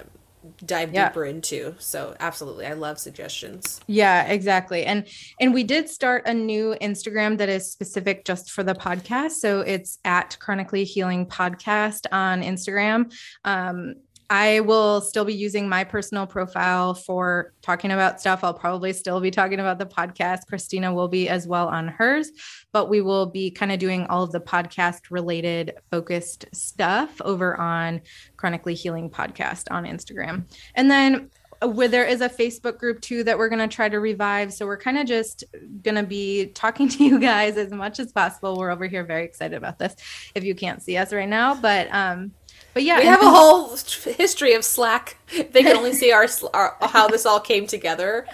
dive 0.66 0.94
yeah. 0.94 1.10
deeper 1.10 1.26
into. 1.26 1.76
So 1.80 2.16
absolutely, 2.20 2.66
I 2.66 2.74
love 2.74 3.00
suggestions. 3.00 3.82
Yeah, 3.88 4.26
exactly. 4.28 4.86
And 4.86 5.08
and 5.40 5.54
we 5.54 5.64
did 5.64 5.90
start 5.90 6.24
a 6.26 6.34
new 6.34 6.76
Instagram 6.82 7.38
that 7.38 7.50
is 7.50 7.72
specific 7.72 8.26
just 8.26 8.52
for 8.52 8.64
the 8.64 8.74
podcast. 8.74 9.32
So 9.32 9.62
it's 9.62 10.00
at 10.06 10.38
Chronically 10.40 10.84
Healing 10.84 11.26
Podcast 11.26 12.06
on 12.12 12.42
Instagram. 12.42 13.14
Um, 13.46 13.96
I 14.34 14.62
will 14.62 15.00
still 15.00 15.26
be 15.26 15.36
using 15.36 15.70
my 15.70 15.84
personal 15.84 16.26
profile 16.26 16.96
for 16.96 17.54
talking 17.62 17.92
about 17.92 18.20
stuff. 18.20 18.44
I'll 18.44 18.52
probably 18.52 18.92
still 18.92 19.22
be 19.22 19.30
talking 19.30 19.60
about 19.60 19.78
the 19.78 19.86
podcast. 19.86 20.48
Christina 20.48 20.92
will 20.92 21.08
be 21.08 21.30
as 21.30 21.46
well 21.46 21.68
on 21.68 21.88
hers, 21.88 22.32
but 22.72 22.90
we 22.90 23.00
will 23.00 23.28
be 23.28 23.52
kind 23.52 23.72
of 23.72 23.78
doing 23.78 24.08
all 24.08 24.24
of 24.24 24.32
the 24.32 24.40
podcast 24.40 25.12
related 25.12 25.76
focused 25.92 26.46
stuff 26.52 27.22
over 27.22 27.56
on 27.62 28.02
Chronically 28.36 28.74
Healing 28.74 29.08
Podcast 29.08 29.66
on 29.70 29.84
Instagram. 29.84 30.46
And 30.74 30.90
then 30.90 31.30
uh, 31.62 31.68
where 31.68 31.88
there 31.88 32.06
is 32.06 32.22
a 32.22 32.30
Facebook 32.30 32.80
group 32.80 33.02
too 33.02 33.24
that 33.26 33.38
we're 33.38 33.50
going 33.50 33.70
to 33.70 33.74
try 33.74 33.88
to 33.88 34.00
revive. 34.00 34.52
So 34.52 34.66
we're 34.66 34.78
kind 34.78 34.98
of 34.98 35.06
just 35.06 35.44
going 35.84 35.94
to 35.94 36.02
be 36.02 36.48
talking 36.48 36.90
to 36.90 37.06
you 37.06 37.20
guys 37.20 37.56
as 37.58 37.70
much 37.70 38.00
as 38.00 38.12
possible. 38.12 38.58
We're 38.58 38.72
over 38.72 38.88
here 38.88 39.04
very 39.04 39.26
excited 39.26 39.56
about 39.56 39.78
this 39.78 39.96
if 40.34 40.44
you 40.44 40.56
can't 40.56 40.82
see 40.82 40.98
us 40.98 41.14
right 41.14 41.30
now, 41.30 41.54
but 41.54 41.88
um 41.94 42.32
but 42.74 42.84
yeah, 42.84 43.00
we 43.00 43.06
have 43.06 43.22
a 43.22 43.30
whole 43.30 43.76
history 44.18 44.54
of 44.54 44.64
Slack. 44.64 45.18
They 45.52 45.64
can 45.64 45.78
only 45.78 45.94
see 45.94 46.12
our, 46.12 46.28
our 46.54 46.78
how 46.82 47.08
this 47.08 47.26
all 47.26 47.40
came 47.40 47.68
together. 47.68 48.28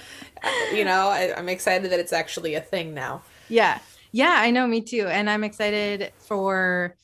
Uh, 0.43 0.49
you 0.73 0.85
know, 0.85 1.09
I, 1.09 1.33
I'm 1.37 1.49
excited 1.49 1.91
that 1.91 1.99
it's 1.99 2.13
actually 2.13 2.55
a 2.55 2.61
thing 2.61 2.93
now. 2.93 3.23
Yeah, 3.49 3.79
yeah, 4.11 4.35
I 4.37 4.51
know, 4.51 4.67
me 4.67 4.81
too, 4.81 5.07
and 5.07 5.29
I'm 5.29 5.43
excited 5.43 6.11
for 6.19 6.95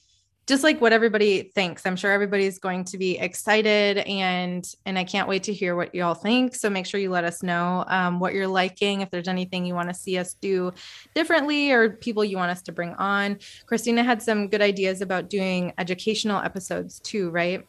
just 0.47 0.63
like 0.63 0.79
what 0.81 0.93
everybody 0.93 1.43
thinks 1.43 1.85
i'm 1.85 1.95
sure 1.95 2.11
everybody's 2.11 2.59
going 2.59 2.83
to 2.83 2.97
be 2.97 3.17
excited 3.17 3.97
and 3.99 4.73
and 4.85 4.97
i 4.97 5.03
can't 5.03 5.27
wait 5.27 5.43
to 5.43 5.53
hear 5.53 5.75
what 5.75 5.93
y'all 5.93 6.13
think 6.13 6.55
so 6.55 6.69
make 6.69 6.85
sure 6.85 6.99
you 6.99 7.09
let 7.09 7.23
us 7.23 7.43
know 7.43 7.83
um, 7.87 8.19
what 8.19 8.33
you're 8.33 8.47
liking 8.47 9.01
if 9.01 9.09
there's 9.09 9.27
anything 9.27 9.65
you 9.65 9.73
want 9.73 9.89
to 9.89 9.95
see 9.95 10.17
us 10.17 10.35
do 10.41 10.71
differently 11.13 11.71
or 11.71 11.89
people 11.89 12.23
you 12.23 12.37
want 12.37 12.51
us 12.51 12.61
to 12.61 12.71
bring 12.71 12.93
on 12.95 13.37
christina 13.65 14.03
had 14.03 14.21
some 14.21 14.47
good 14.47 14.61
ideas 14.61 15.01
about 15.01 15.29
doing 15.29 15.73
educational 15.77 16.41
episodes 16.41 16.99
too 16.99 17.29
right 17.29 17.65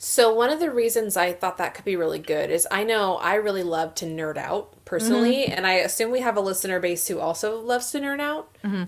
so 0.00 0.32
one 0.32 0.50
of 0.50 0.60
the 0.60 0.70
reasons 0.70 1.16
I 1.16 1.32
thought 1.32 1.56
that 1.56 1.74
could 1.74 1.84
be 1.84 1.96
really 1.96 2.20
good 2.20 2.50
is 2.50 2.68
I 2.70 2.84
know 2.84 3.16
I 3.16 3.34
really 3.34 3.64
love 3.64 3.96
to 3.96 4.06
nerd 4.06 4.36
out 4.36 4.84
personally, 4.84 5.42
mm-hmm. 5.42 5.52
and 5.52 5.66
I 5.66 5.74
assume 5.74 6.12
we 6.12 6.20
have 6.20 6.36
a 6.36 6.40
listener 6.40 6.78
base 6.78 7.08
who 7.08 7.18
also 7.18 7.60
loves 7.60 7.90
to 7.90 8.00
nerd 8.00 8.20
out. 8.20 8.56
Mm-hmm. 8.62 8.84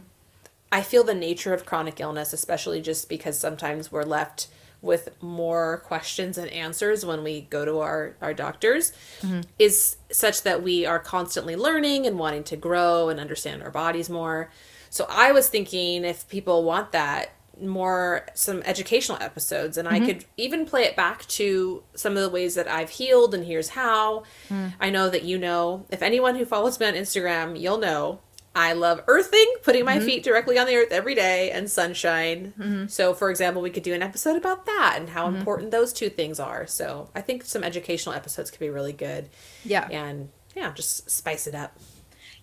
I 0.72 0.82
feel 0.82 1.04
the 1.04 1.14
nature 1.14 1.52
of 1.52 1.66
chronic 1.66 2.00
illness, 2.00 2.32
especially 2.32 2.80
just 2.80 3.08
because 3.08 3.38
sometimes 3.38 3.90
we're 3.90 4.04
left 4.04 4.48
with 4.82 5.10
more 5.22 5.78
questions 5.84 6.38
and 6.38 6.50
answers 6.50 7.04
when 7.04 7.22
we 7.22 7.42
go 7.42 7.64
to 7.64 7.80
our, 7.80 8.16
our 8.22 8.32
doctors, 8.32 8.92
mm-hmm. 9.20 9.40
is 9.58 9.96
such 10.10 10.42
that 10.42 10.62
we 10.62 10.86
are 10.86 10.98
constantly 10.98 11.54
learning 11.54 12.06
and 12.06 12.18
wanting 12.18 12.44
to 12.44 12.56
grow 12.56 13.08
and 13.08 13.20
understand 13.20 13.62
our 13.62 13.70
bodies 13.70 14.08
more. 14.08 14.50
So 14.88 15.06
I 15.08 15.32
was 15.32 15.48
thinking 15.48 16.04
if 16.04 16.26
people 16.28 16.64
want 16.64 16.92
that, 16.92 17.32
more 17.60 18.26
some 18.32 18.62
educational 18.64 19.18
episodes 19.20 19.76
and 19.76 19.86
mm-hmm. 19.86 20.02
I 20.02 20.06
could 20.06 20.24
even 20.38 20.64
play 20.64 20.84
it 20.84 20.96
back 20.96 21.26
to 21.26 21.82
some 21.94 22.16
of 22.16 22.22
the 22.22 22.30
ways 22.30 22.54
that 22.54 22.68
I've 22.68 22.88
healed 22.88 23.34
and 23.34 23.44
here's 23.44 23.70
how. 23.70 24.24
Mm. 24.48 24.72
I 24.80 24.88
know 24.88 25.10
that 25.10 25.24
you 25.24 25.36
know 25.36 25.84
if 25.90 26.00
anyone 26.00 26.36
who 26.36 26.46
follows 26.46 26.80
me 26.80 26.86
on 26.86 26.94
Instagram, 26.94 27.60
you'll 27.60 27.78
know 27.78 28.20
I 28.54 28.72
love 28.72 29.02
earthing, 29.06 29.46
putting 29.62 29.84
my 29.84 29.98
mm-hmm. 29.98 30.06
feet 30.06 30.24
directly 30.24 30.58
on 30.58 30.66
the 30.66 30.74
earth 30.74 30.90
every 30.90 31.14
day, 31.14 31.50
and 31.52 31.70
sunshine. 31.70 32.52
Mm-hmm. 32.58 32.86
So, 32.88 33.14
for 33.14 33.30
example, 33.30 33.62
we 33.62 33.70
could 33.70 33.84
do 33.84 33.94
an 33.94 34.02
episode 34.02 34.36
about 34.36 34.66
that 34.66 34.96
and 34.98 35.08
how 35.08 35.26
mm-hmm. 35.26 35.36
important 35.36 35.70
those 35.70 35.92
two 35.92 36.08
things 36.08 36.40
are. 36.40 36.66
So, 36.66 37.10
I 37.14 37.20
think 37.20 37.44
some 37.44 37.62
educational 37.62 38.14
episodes 38.14 38.50
could 38.50 38.60
be 38.60 38.70
really 38.70 38.92
good. 38.92 39.28
Yeah. 39.64 39.86
And 39.90 40.30
yeah, 40.56 40.72
just 40.72 41.08
spice 41.10 41.46
it 41.46 41.54
up. 41.54 41.78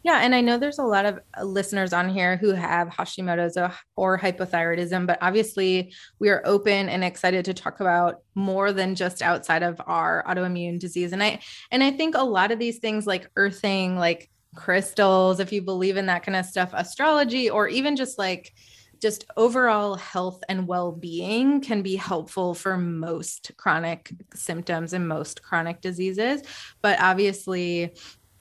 Yeah, 0.03 0.19
and 0.21 0.33
I 0.33 0.39
know 0.39 0.57
there's 0.57 0.79
a 0.79 0.83
lot 0.83 1.05
of 1.05 1.19
listeners 1.43 1.91
on 1.91 2.07
here 2.07 2.37
who 2.37 2.53
have 2.53 2.87
Hashimoto's 2.87 3.57
or 3.97 4.17
hypothyroidism, 4.17 5.05
but 5.05 5.17
obviously 5.21 5.91
we 6.19 6.29
are 6.29 6.41
open 6.45 6.87
and 6.87 7.03
excited 7.03 7.43
to 7.45 7.53
talk 7.53 7.81
about 7.81 8.21
more 8.33 8.71
than 8.71 8.95
just 8.95 9.21
outside 9.21 9.63
of 9.63 9.81
our 9.85 10.23
autoimmune 10.25 10.79
disease. 10.79 11.11
And 11.11 11.21
I 11.21 11.41
and 11.71 11.83
I 11.83 11.91
think 11.91 12.15
a 12.15 12.23
lot 12.23 12.51
of 12.51 12.59
these 12.59 12.77
things 12.77 13.05
like 13.05 13.29
earthing, 13.35 13.97
like 13.97 14.29
crystals, 14.57 15.39
if 15.39 15.53
you 15.53 15.61
believe 15.61 15.95
in 15.95 16.07
that 16.07 16.23
kind 16.23 16.35
of 16.35 16.45
stuff, 16.45 16.71
astrology, 16.73 17.49
or 17.49 17.67
even 17.67 17.95
just 17.95 18.17
like 18.17 18.53
just 18.99 19.25
overall 19.37 19.95
health 19.95 20.43
and 20.49 20.67
well-being 20.67 21.61
can 21.61 21.81
be 21.81 21.95
helpful 21.95 22.53
for 22.53 22.77
most 22.77 23.51
chronic 23.57 24.11
symptoms 24.33 24.93
and 24.93 25.07
most 25.07 25.43
chronic 25.43 25.81
diseases. 25.81 26.41
But 26.81 26.99
obviously 26.99 27.93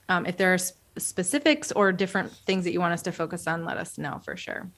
um, 0.08 0.26
if 0.26 0.36
there 0.36 0.54
are 0.54 0.58
specifics 0.98 1.72
or 1.72 1.92
different 1.92 2.32
things 2.32 2.64
that 2.64 2.72
you 2.72 2.80
want 2.80 2.94
us 2.94 3.02
to 3.02 3.12
focus 3.12 3.46
on 3.46 3.64
let 3.64 3.76
us 3.76 3.98
know 3.98 4.20
for 4.24 4.36
sure. 4.36 4.70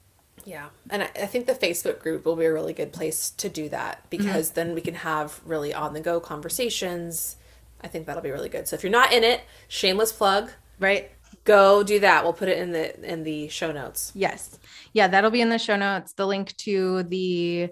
Yeah. 0.44 0.68
And 0.90 1.02
i 1.02 1.26
think 1.26 1.46
the 1.46 1.54
facebook 1.54 2.00
group 2.00 2.24
will 2.24 2.36
be 2.36 2.46
a 2.46 2.52
really 2.52 2.72
good 2.72 2.92
place 2.92 3.30
to 3.30 3.48
do 3.48 3.68
that 3.68 4.08
because 4.08 4.48
mm-hmm. 4.48 4.54
then 4.54 4.74
we 4.74 4.80
can 4.80 4.94
have 4.94 5.40
really 5.44 5.74
on 5.74 5.94
the 5.94 6.00
go 6.00 6.20
conversations. 6.20 7.36
I 7.80 7.86
think 7.86 8.06
that'll 8.06 8.22
be 8.22 8.32
really 8.32 8.48
good. 8.48 8.66
So 8.66 8.74
if 8.74 8.82
you're 8.82 8.90
not 8.90 9.12
in 9.12 9.22
it 9.22 9.42
shameless 9.68 10.12
plug. 10.12 10.50
Right 10.80 11.10
go 11.48 11.82
do 11.82 11.98
that. 12.00 12.22
We'll 12.22 12.34
put 12.34 12.48
it 12.48 12.58
in 12.58 12.72
the 12.72 13.12
in 13.12 13.24
the 13.24 13.48
show 13.48 13.72
notes. 13.72 14.12
Yes. 14.14 14.58
Yeah, 14.92 15.08
that'll 15.08 15.30
be 15.30 15.40
in 15.40 15.48
the 15.48 15.58
show 15.58 15.76
notes. 15.76 16.12
The 16.12 16.26
link 16.26 16.54
to 16.58 17.02
the 17.04 17.70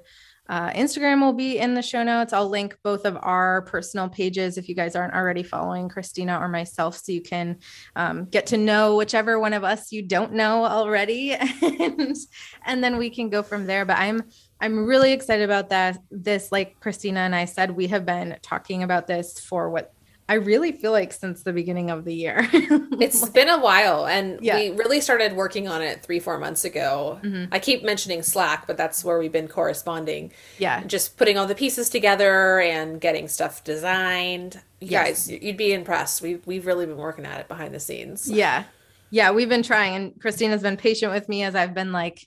uh, 0.49 0.71
Instagram 0.71 1.21
will 1.21 1.33
be 1.33 1.59
in 1.59 1.75
the 1.75 1.83
show 1.83 2.03
notes. 2.03 2.33
I'll 2.33 2.49
link 2.49 2.79
both 2.83 3.05
of 3.05 3.19
our 3.21 3.63
personal 3.63 4.09
pages 4.09 4.57
if 4.57 4.69
you 4.69 4.75
guys 4.75 4.95
aren't 4.97 5.13
already 5.13 5.43
following 5.43 5.89
Christina 5.89 6.39
or 6.39 6.49
myself, 6.49 6.97
so 6.97 7.13
you 7.13 7.21
can 7.21 7.59
um, 7.97 8.27
get 8.27 8.47
to 8.47 8.57
know 8.57 8.97
whichever 8.97 9.39
one 9.39 9.53
of 9.53 9.65
us 9.65 9.93
you 9.93 10.03
don't 10.03 10.33
know 10.33 10.65
already, 10.65 11.33
and 11.63 12.17
and 12.65 12.83
then 12.83 12.97
we 12.97 13.11
can 13.11 13.29
go 13.29 13.43
from 13.43 13.67
there. 13.67 13.85
But 13.85 13.99
I'm 13.99 14.23
I'm 14.61 14.87
really 14.87 15.13
excited 15.13 15.45
about 15.45 15.69
that. 15.71 15.99
This, 16.11 16.51
like 16.51 16.81
Christina 16.81 17.21
and 17.21 17.35
I 17.35 17.45
said, 17.45 17.73
we 17.73 17.89
have 17.89 18.07
been 18.07 18.39
talking 18.41 18.83
about 18.83 19.07
this 19.07 19.39
for 19.39 19.69
what 19.69 19.93
I 20.29 20.35
really 20.35 20.73
feel 20.73 20.91
like 20.91 21.13
since 21.13 21.43
the 21.45 21.53
beginning 21.53 21.91
of 21.91 22.05
the 22.05 22.15
year. 22.15 22.49
it's 22.53 23.23
like, 23.23 23.33
been 23.33 23.49
a 23.49 23.61
while, 23.61 24.07
and 24.07 24.41
yeah. 24.43 24.57
we 24.57 24.71
really 24.71 25.01
started 25.01 25.35
working 25.35 25.69
on 25.69 25.83
it 25.83 26.03
three, 26.03 26.19
four 26.19 26.39
months 26.39 26.65
ago. 26.65 27.21
Mm-hmm. 27.23 27.55
I 27.55 27.61
keep 27.61 27.85
mentioning 27.85 28.23
Slack, 28.23 28.67
but 28.67 28.77
that's 28.77 29.05
where 29.05 29.19
we've 29.19 29.31
been 29.31 29.47
corresponding. 29.47 30.33
Yeah. 30.59 30.83
Just 30.85 31.17
putting 31.17 31.39
all 31.39 31.47
the 31.47 31.55
pieces 31.55 31.89
together 31.89 32.61
and 32.61 33.01
getting 33.01 33.29
stuff 33.29 33.63
designed. 33.63 34.61
Yes. 34.81 35.29
Guys, 35.29 35.31
you'd 35.43 35.57
be 35.57 35.73
impressed. 35.73 36.23
We've 36.23 36.45
we've 36.45 36.67
really 36.67 36.87
been 36.87 36.97
working 36.97 37.25
at 37.25 37.41
it 37.41 37.49
behind 37.49 37.73
the 37.73 37.81
scenes. 37.81 38.29
Yeah. 38.29 38.65
Yeah, 39.11 39.31
we've 39.31 39.49
been 39.49 39.63
trying, 39.63 39.95
and 39.95 40.21
Christina's 40.21 40.63
been 40.63 40.77
patient 40.77 41.13
with 41.13 41.29
me 41.29 41.45
as 41.45 41.55
I've 41.55 41.75
been 41.75 41.93
like, 41.93 42.27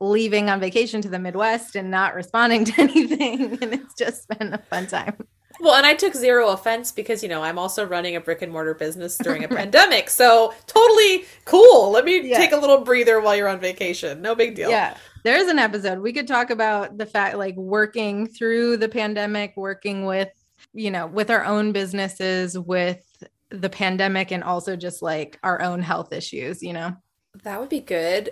leaving 0.00 0.48
on 0.50 0.60
vacation 0.60 1.00
to 1.02 1.08
the 1.08 1.18
Midwest 1.18 1.76
and 1.76 1.90
not 1.90 2.14
responding 2.14 2.64
to 2.66 2.80
anything. 2.80 3.58
And 3.62 3.72
it's 3.74 3.94
just 3.94 4.28
been 4.28 4.52
a 4.54 4.58
fun 4.58 4.86
time. 4.86 5.16
Well, 5.60 5.74
and 5.74 5.84
I 5.84 5.94
took 5.94 6.14
zero 6.14 6.48
offense 6.50 6.92
because, 6.92 7.22
you 7.22 7.28
know, 7.28 7.42
I'm 7.42 7.58
also 7.58 7.84
running 7.84 8.14
a 8.16 8.20
brick 8.20 8.42
and 8.42 8.52
mortar 8.52 8.74
business 8.74 9.18
during 9.18 9.44
a 9.44 9.48
pandemic. 9.48 10.08
So 10.08 10.54
totally 10.66 11.24
cool. 11.44 11.90
Let 11.90 12.04
me 12.04 12.28
yeah. 12.28 12.36
take 12.36 12.52
a 12.52 12.56
little 12.56 12.78
breather 12.78 13.20
while 13.20 13.34
you're 13.34 13.48
on 13.48 13.58
vacation. 13.58 14.22
No 14.22 14.34
big 14.34 14.54
deal. 14.54 14.70
Yeah. 14.70 14.96
There's 15.24 15.48
an 15.48 15.58
episode. 15.58 15.98
We 15.98 16.12
could 16.12 16.28
talk 16.28 16.50
about 16.50 16.96
the 16.96 17.06
fact 17.06 17.36
like 17.36 17.56
working 17.56 18.28
through 18.28 18.76
the 18.76 18.88
pandemic, 18.88 19.56
working 19.56 20.06
with, 20.06 20.30
you 20.72 20.90
know, 20.90 21.06
with 21.06 21.30
our 21.30 21.44
own 21.44 21.72
businesses, 21.72 22.56
with 22.56 23.04
the 23.50 23.68
pandemic, 23.68 24.30
and 24.30 24.44
also 24.44 24.76
just 24.76 25.02
like 25.02 25.38
our 25.42 25.60
own 25.60 25.82
health 25.82 26.12
issues, 26.12 26.62
you 26.62 26.72
know? 26.72 26.94
That 27.42 27.60
would 27.60 27.68
be 27.68 27.80
good. 27.80 28.30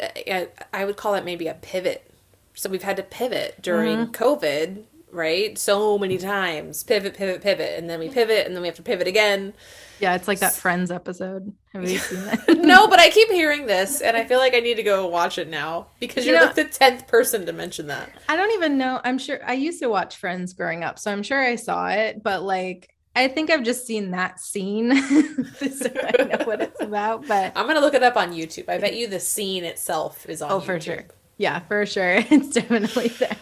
I 0.73 0.85
would 0.85 0.97
call 0.97 1.15
it 1.15 1.25
maybe 1.25 1.49
a 1.49 1.55
pivot. 1.55 2.11
So 2.55 2.71
we've 2.71 2.83
had 2.83 2.97
to 2.97 3.03
pivot 3.03 3.61
during 3.61 4.07
mm-hmm. 4.07 4.11
COVID 4.13 4.85
right? 5.17 5.59
So 5.59 5.99
many 5.99 6.19
times. 6.19 6.85
Pivot, 6.85 7.15
pivot, 7.15 7.43
pivot. 7.43 7.79
And 7.79 7.89
then 7.91 7.99
we 7.99 8.09
pivot 8.09 8.47
and 8.47 8.55
then 8.55 8.63
we 8.63 8.69
have 8.69 8.77
to 8.77 8.83
pivot 8.83 9.07
again. 9.09 9.55
Yeah, 9.99 10.15
it's 10.15 10.29
like 10.29 10.41
that 10.41 10.53
Friends 10.53 10.91
episode. 10.91 11.53
Have 11.73 11.89
you 11.89 11.99
seen 11.99 12.25
that? 12.25 12.59
no, 12.59 12.87
but 12.87 13.01
I 13.01 13.11
keep 13.19 13.31
hearing 13.31 13.67
this 13.67 14.01
and 14.03 14.17
I 14.17 14.25
feel 14.25 14.39
like 14.39 14.55
I 14.55 14.61
need 14.61 14.77
to 14.77 14.83
go 14.83 15.07
watch 15.09 15.39
it 15.39 15.49
now 15.49 15.89
because 15.99 16.27
you're 16.27 16.35
you 16.35 16.41
know, 16.41 16.47
like 16.47 16.55
the 16.55 16.65
10th 16.67 17.09
person 17.09 17.47
to 17.47 17.53
mention 17.53 17.87
that. 17.89 18.11
I 18.29 18.37
don't 18.37 18.53
even 18.53 18.79
know. 18.79 19.01
I'm 19.03 19.19
sure 19.19 19.41
I 19.45 19.55
used 19.55 19.81
to 19.81 19.89
watch 19.89 20.17
Friends 20.19 20.53
growing 20.53 20.85
up, 20.85 20.99
so 20.99 21.11
I'm 21.11 21.23
sure 21.23 21.43
I 21.43 21.57
saw 21.57 21.89
it, 21.89 22.23
but 22.23 22.43
like 22.43 22.95
I 23.17 23.29
think 23.29 23.49
I've 23.49 23.63
just 23.63 23.87
seen 23.87 24.11
that 24.11 24.39
scene, 24.41 24.95
so 25.01 25.91
I 25.91 26.23
know 26.23 26.45
what 26.45 26.61
it's 26.61 26.83
about. 26.83 27.27
But 27.27 27.53
I'm 27.57 27.67
gonna 27.67 27.81
look 27.81 27.95
it 27.95 28.03
up 28.03 28.15
on 28.15 28.35
YouTube. 28.35 28.69
I 28.69 28.77
bet 28.77 28.95
you 28.95 29.09
the 29.09 29.21
scene 29.21 29.65
itself 29.65 30.29
is 30.29 30.43
on. 30.43 30.53
Oh, 30.53 30.61
YouTube. 30.61 30.65
for 30.67 30.81
sure. 30.81 31.05
Yeah, 31.39 31.61
for 31.61 31.87
sure. 31.87 32.17
It's 32.31 32.51
definitely 32.51 33.09
there. 33.09 33.37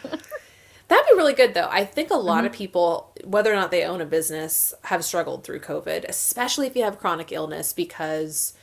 That'd 0.95 1.09
be 1.11 1.17
really 1.17 1.35
good, 1.35 1.55
though. 1.55 1.69
I 1.69 1.85
think 1.85 2.13
a 2.13 2.15
lot 2.15 2.39
mm-hmm. 2.39 2.47
of 2.47 2.53
people, 2.53 3.13
whether 3.25 3.53
or 3.53 3.57
not 3.57 3.73
they 3.73 3.85
own 3.85 4.01
a 4.01 4.07
business, 4.07 4.73
have 4.83 5.05
struggled 5.05 5.43
through 5.43 5.59
COVID, 5.59 6.05
especially 6.09 6.69
if 6.69 6.77
you 6.77 6.85
have 6.85 7.01
chronic 7.01 7.33
illness, 7.33 7.73
because, 7.73 8.55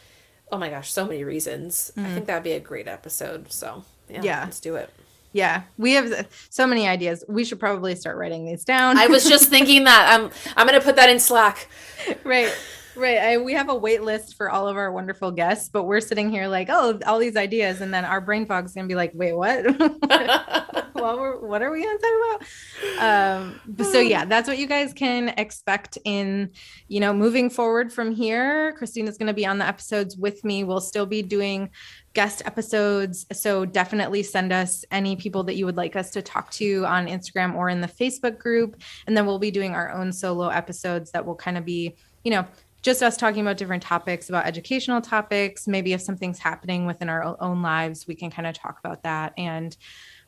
oh 0.49 0.57
my 0.57 0.69
gosh, 0.69 0.93
so 0.93 1.05
many 1.05 1.25
reasons. 1.25 1.91
Mm-hmm. 1.97 2.07
I 2.07 2.13
think 2.13 2.25
that'd 2.27 2.43
be 2.43 2.53
a 2.53 2.61
great 2.61 2.87
episode. 2.87 3.51
So, 3.51 3.83
yeah, 4.07 4.21
yeah, 4.23 4.43
let's 4.45 4.61
do 4.61 4.75
it. 4.75 4.89
Yeah, 5.33 5.63
we 5.77 5.91
have 5.93 6.25
so 6.49 6.65
many 6.65 6.87
ideas. 6.87 7.25
We 7.27 7.43
should 7.43 7.59
probably 7.59 7.95
start 7.95 8.15
writing 8.15 8.45
these 8.45 8.63
down. 8.63 8.97
I 8.97 9.07
was 9.07 9.27
just 9.27 9.49
thinking 9.49 9.83
that. 9.83 10.17
I'm 10.17 10.29
I'm 10.55 10.65
going 10.65 10.79
to 10.79 10.85
put 10.85 10.95
that 10.95 11.09
in 11.09 11.19
Slack. 11.19 11.67
Right. 12.23 12.53
Right. 12.95 13.17
I, 13.17 13.37
we 13.37 13.53
have 13.53 13.69
a 13.69 13.75
wait 13.75 14.03
list 14.03 14.35
for 14.35 14.49
all 14.49 14.67
of 14.67 14.77
our 14.77 14.91
wonderful 14.91 15.31
guests, 15.31 15.69
but 15.69 15.83
we're 15.83 16.01
sitting 16.01 16.29
here 16.29 16.47
like, 16.47 16.67
oh, 16.69 16.99
all 17.05 17.19
these 17.19 17.35
ideas. 17.35 17.81
And 17.81 17.93
then 17.93 18.05
our 18.05 18.21
brain 18.21 18.45
fog's 18.45 18.73
going 18.73 18.87
to 18.87 18.91
be 18.91 18.95
like, 18.95 19.11
wait, 19.13 19.33
what? 19.33 19.63
what 20.93 21.61
are 21.61 21.71
we 21.71 21.83
going 21.83 21.97
to 21.97 22.03
talk 22.03 22.45
about? 22.97 23.39
Um, 23.39 23.85
so 23.85 23.99
yeah, 23.99 24.25
that's 24.25 24.47
what 24.47 24.57
you 24.57 24.67
guys 24.67 24.93
can 24.93 25.29
expect 25.37 25.97
in, 26.05 26.51
you 26.87 26.99
know, 26.99 27.13
moving 27.13 27.49
forward 27.49 27.91
from 27.91 28.11
here. 28.13 28.73
Christina's 28.73 29.17
going 29.17 29.27
to 29.27 29.33
be 29.33 29.45
on 29.45 29.57
the 29.57 29.67
episodes 29.67 30.17
with 30.17 30.43
me. 30.43 30.63
We'll 30.63 30.81
still 30.81 31.05
be 31.05 31.21
doing 31.21 31.69
guest 32.13 32.41
episodes. 32.45 33.25
So 33.31 33.65
definitely 33.65 34.23
send 34.23 34.51
us 34.51 34.83
any 34.91 35.15
people 35.15 35.43
that 35.45 35.55
you 35.55 35.65
would 35.65 35.77
like 35.77 35.95
us 35.95 36.11
to 36.11 36.21
talk 36.21 36.51
to 36.51 36.85
on 36.85 37.07
Instagram 37.07 37.55
or 37.55 37.69
in 37.69 37.81
the 37.81 37.87
Facebook 37.87 38.37
group. 38.37 38.81
And 39.07 39.15
then 39.15 39.25
we'll 39.25 39.39
be 39.39 39.51
doing 39.51 39.73
our 39.73 39.91
own 39.91 40.11
solo 40.11 40.49
episodes 40.49 41.11
that 41.11 41.25
will 41.25 41.35
kind 41.35 41.57
of 41.57 41.65
be, 41.65 41.95
you 42.23 42.31
know, 42.31 42.45
just 42.81 43.03
us 43.03 43.17
talking 43.17 43.41
about 43.41 43.57
different 43.57 43.83
topics, 43.83 44.29
about 44.29 44.45
educational 44.45 45.01
topics. 45.01 45.67
Maybe 45.67 45.93
if 45.93 46.01
something's 46.01 46.39
happening 46.39 46.85
within 46.85 47.09
our 47.09 47.35
own 47.39 47.61
lives, 47.61 48.07
we 48.07 48.15
can 48.15 48.31
kind 48.31 48.47
of 48.47 48.55
talk 48.55 48.79
about 48.79 49.03
that. 49.03 49.33
And 49.37 49.75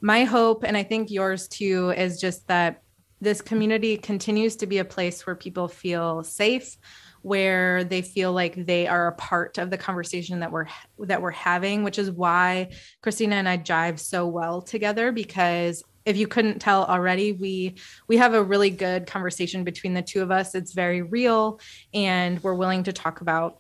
my 0.01 0.23
hope, 0.23 0.63
and 0.63 0.77
I 0.77 0.83
think 0.83 1.09
yours 1.09 1.47
too, 1.47 1.91
is 1.91 2.19
just 2.19 2.47
that 2.47 2.83
this 3.21 3.41
community 3.41 3.97
continues 3.97 4.57
to 4.57 4.67
be 4.67 4.77
a 4.79 4.85
place 4.85 5.25
where 5.25 5.35
people 5.35 5.67
feel 5.67 6.23
safe 6.23 6.77
where 7.21 7.85
they 7.85 8.01
feel 8.01 8.33
like 8.33 8.65
they 8.65 8.85
are 8.85 9.07
a 9.07 9.15
part 9.15 9.57
of 9.57 9.69
the 9.69 9.77
conversation 9.77 10.41
that 10.41 10.51
we're 10.51 10.67
that 10.99 11.21
we're 11.21 11.31
having 11.31 11.83
which 11.83 11.97
is 11.97 12.11
why 12.11 12.69
Christina 13.01 13.35
and 13.37 13.47
I 13.47 13.57
jive 13.57 13.97
so 13.97 14.27
well 14.27 14.61
together 14.61 15.13
because 15.13 15.83
if 16.05 16.17
you 16.17 16.27
couldn't 16.27 16.59
tell 16.59 16.85
already 16.85 17.31
we 17.31 17.75
we 18.07 18.17
have 18.17 18.33
a 18.33 18.43
really 18.43 18.69
good 18.69 19.07
conversation 19.07 19.63
between 19.63 19.93
the 19.93 20.01
two 20.01 20.21
of 20.21 20.31
us. 20.31 20.55
It's 20.55 20.73
very 20.73 21.01
real 21.01 21.59
and 21.93 22.41
we're 22.43 22.53
willing 22.53 22.83
to 22.83 22.93
talk 22.93 23.21
about 23.21 23.59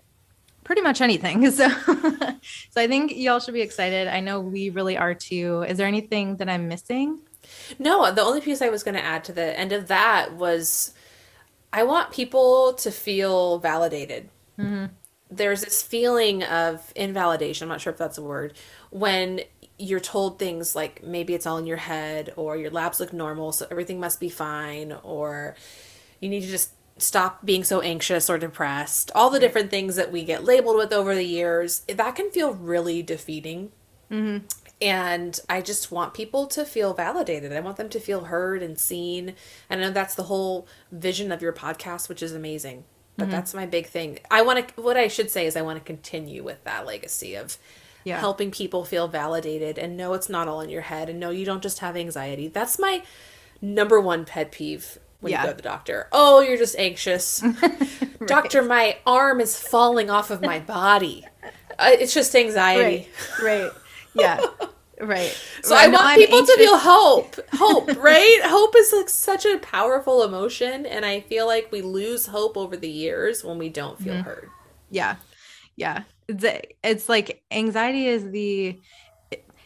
pretty 0.63 0.81
much 0.81 1.01
anything. 1.01 1.49
So 1.51 1.69
so 2.71 2.81
i 2.81 2.87
think 2.87 3.15
y'all 3.15 3.39
should 3.39 3.53
be 3.53 3.61
excited. 3.61 4.07
I 4.07 4.19
know 4.19 4.39
we 4.39 4.69
really 4.69 4.97
are 4.97 5.13
too. 5.13 5.63
Is 5.67 5.77
there 5.77 5.87
anything 5.87 6.37
that 6.37 6.49
i'm 6.49 6.67
missing? 6.67 7.19
No 7.79 8.11
the 8.11 8.21
only 8.21 8.41
piece 8.41 8.61
i 8.61 8.69
was 8.69 8.83
going 8.83 8.95
to 8.95 9.03
add 9.03 9.23
to 9.25 9.33
the 9.33 9.57
end 9.57 9.71
of 9.71 9.87
that 9.87 10.33
was 10.33 10.93
i 11.71 11.83
want 11.83 12.11
people 12.11 12.73
to 12.73 12.91
feel 12.91 13.59
validated. 13.59 14.29
Mm-hmm. 14.59 14.85
there's 15.31 15.63
this 15.63 15.81
feeling 15.81 16.43
of 16.43 16.93
invalidation 16.95 17.65
i'm 17.65 17.69
not 17.69 17.81
sure 17.81 17.91
if 17.91 17.97
that's 17.97 18.19
a 18.19 18.21
word 18.21 18.53
when 18.91 19.41
you're 19.77 19.99
told 19.99 20.37
things 20.37 20.75
like 20.75 21.03
maybe 21.03 21.33
it's 21.33 21.45
all 21.45 21.57
in 21.57 21.65
your 21.65 21.77
head 21.77 22.33
or 22.35 22.55
your 22.55 22.69
labs 22.69 22.99
look 22.99 23.11
normal 23.11 23.51
so 23.51 23.65
everything 23.71 23.99
must 23.99 24.19
be 24.19 24.29
fine 24.29 24.95
or 25.03 25.55
you 26.19 26.29
need 26.29 26.41
to 26.41 26.47
just 26.47 26.71
stop 26.97 27.43
being 27.43 27.63
so 27.63 27.81
anxious 27.81 28.29
or 28.29 28.37
depressed. 28.37 29.11
All 29.15 29.29
the 29.29 29.39
different 29.39 29.71
things 29.71 29.95
that 29.95 30.11
we 30.11 30.23
get 30.23 30.43
labeled 30.43 30.77
with 30.77 30.93
over 30.93 31.15
the 31.15 31.25
years 31.25 31.81
that 31.87 32.15
can 32.15 32.29
feel 32.31 32.53
really 32.53 33.01
defeating. 33.01 33.71
Mm-hmm. 34.11 34.45
and 34.81 35.39
i 35.49 35.59
just 35.61 35.89
want 35.89 36.13
people 36.13 36.45
to 36.45 36.65
feel 36.65 36.93
validated. 36.93 37.51
I 37.51 37.61
want 37.61 37.77
them 37.77 37.89
to 37.89 37.99
feel 37.99 38.25
heard 38.25 38.61
and 38.61 38.77
seen. 38.77 39.33
And 39.69 39.81
i 39.81 39.83
know 39.85 39.91
that's 39.91 40.13
the 40.13 40.23
whole 40.23 40.67
vision 40.91 41.31
of 41.31 41.41
your 41.41 41.53
podcast 41.53 42.09
which 42.09 42.21
is 42.21 42.33
amazing. 42.33 42.83
But 43.17 43.25
mm-hmm. 43.25 43.31
that's 43.31 43.53
my 43.53 43.65
big 43.65 43.87
thing. 43.87 44.19
I 44.29 44.43
want 44.43 44.67
to 44.67 44.81
what 44.81 44.97
i 44.97 45.07
should 45.07 45.31
say 45.31 45.47
is 45.47 45.55
i 45.55 45.61
want 45.63 45.79
to 45.79 45.85
continue 45.85 46.43
with 46.43 46.63
that 46.65 46.85
legacy 46.85 47.33
of 47.33 47.57
yeah. 48.03 48.19
helping 48.19 48.51
people 48.51 48.85
feel 48.85 49.07
validated 49.07 49.77
and 49.77 49.97
know 49.97 50.13
it's 50.13 50.29
not 50.29 50.47
all 50.47 50.61
in 50.61 50.69
your 50.69 50.81
head 50.81 51.09
and 51.09 51.19
know 51.19 51.29
you 51.29 51.45
don't 51.45 51.63
just 51.63 51.79
have 51.79 51.95
anxiety. 51.95 52.47
That's 52.47 52.79
my 52.79 53.03
number 53.61 53.99
one 53.99 54.25
pet 54.25 54.51
peeve 54.51 54.99
when 55.19 55.31
yeah. 55.31 55.41
you 55.41 55.47
go 55.47 55.51
to 55.51 55.57
the 55.57 55.63
doctor. 55.63 56.07
Oh, 56.11 56.41
you're 56.41 56.57
just 56.57 56.77
anxious. 56.77 57.41
right. 57.61 58.19
Doctor, 58.25 58.61
my 58.61 58.97
arm 59.05 59.39
is 59.39 59.57
falling 59.57 60.09
off 60.09 60.31
of 60.31 60.41
my 60.41 60.59
body. 60.59 61.25
Uh, 61.79 61.89
it's 61.91 62.13
just 62.13 62.35
anxiety. 62.35 63.07
Right. 63.41 63.61
right. 63.63 63.71
Yeah. 64.13 64.41
Right. 65.01 65.35
So 65.63 65.75
I 65.75 65.87
want 65.87 66.17
people 66.17 66.37
anxious. 66.37 66.55
to 66.55 66.61
feel 66.61 66.77
hope. 66.77 67.35
Hope, 67.51 67.97
right? 67.97 68.39
hope 68.43 68.73
is 68.77 68.93
like 68.93 69.09
such 69.09 69.43
a 69.43 69.57
powerful 69.57 70.23
emotion 70.23 70.85
and 70.85 71.03
I 71.03 71.21
feel 71.21 71.45
like 71.45 71.71
we 71.73 71.81
lose 71.81 72.27
hope 72.27 72.55
over 72.55 72.77
the 72.77 72.87
years 72.87 73.43
when 73.43 73.57
we 73.57 73.67
don't 73.67 73.99
feel 73.99 74.13
mm-hmm. 74.13 74.23
heard. 74.23 74.49
Yeah. 74.91 75.15
Yeah 75.75 76.03
it's, 76.27 76.67
it's 76.83 77.09
like 77.09 77.43
anxiety 77.51 78.07
is 78.07 78.29
the 78.31 78.79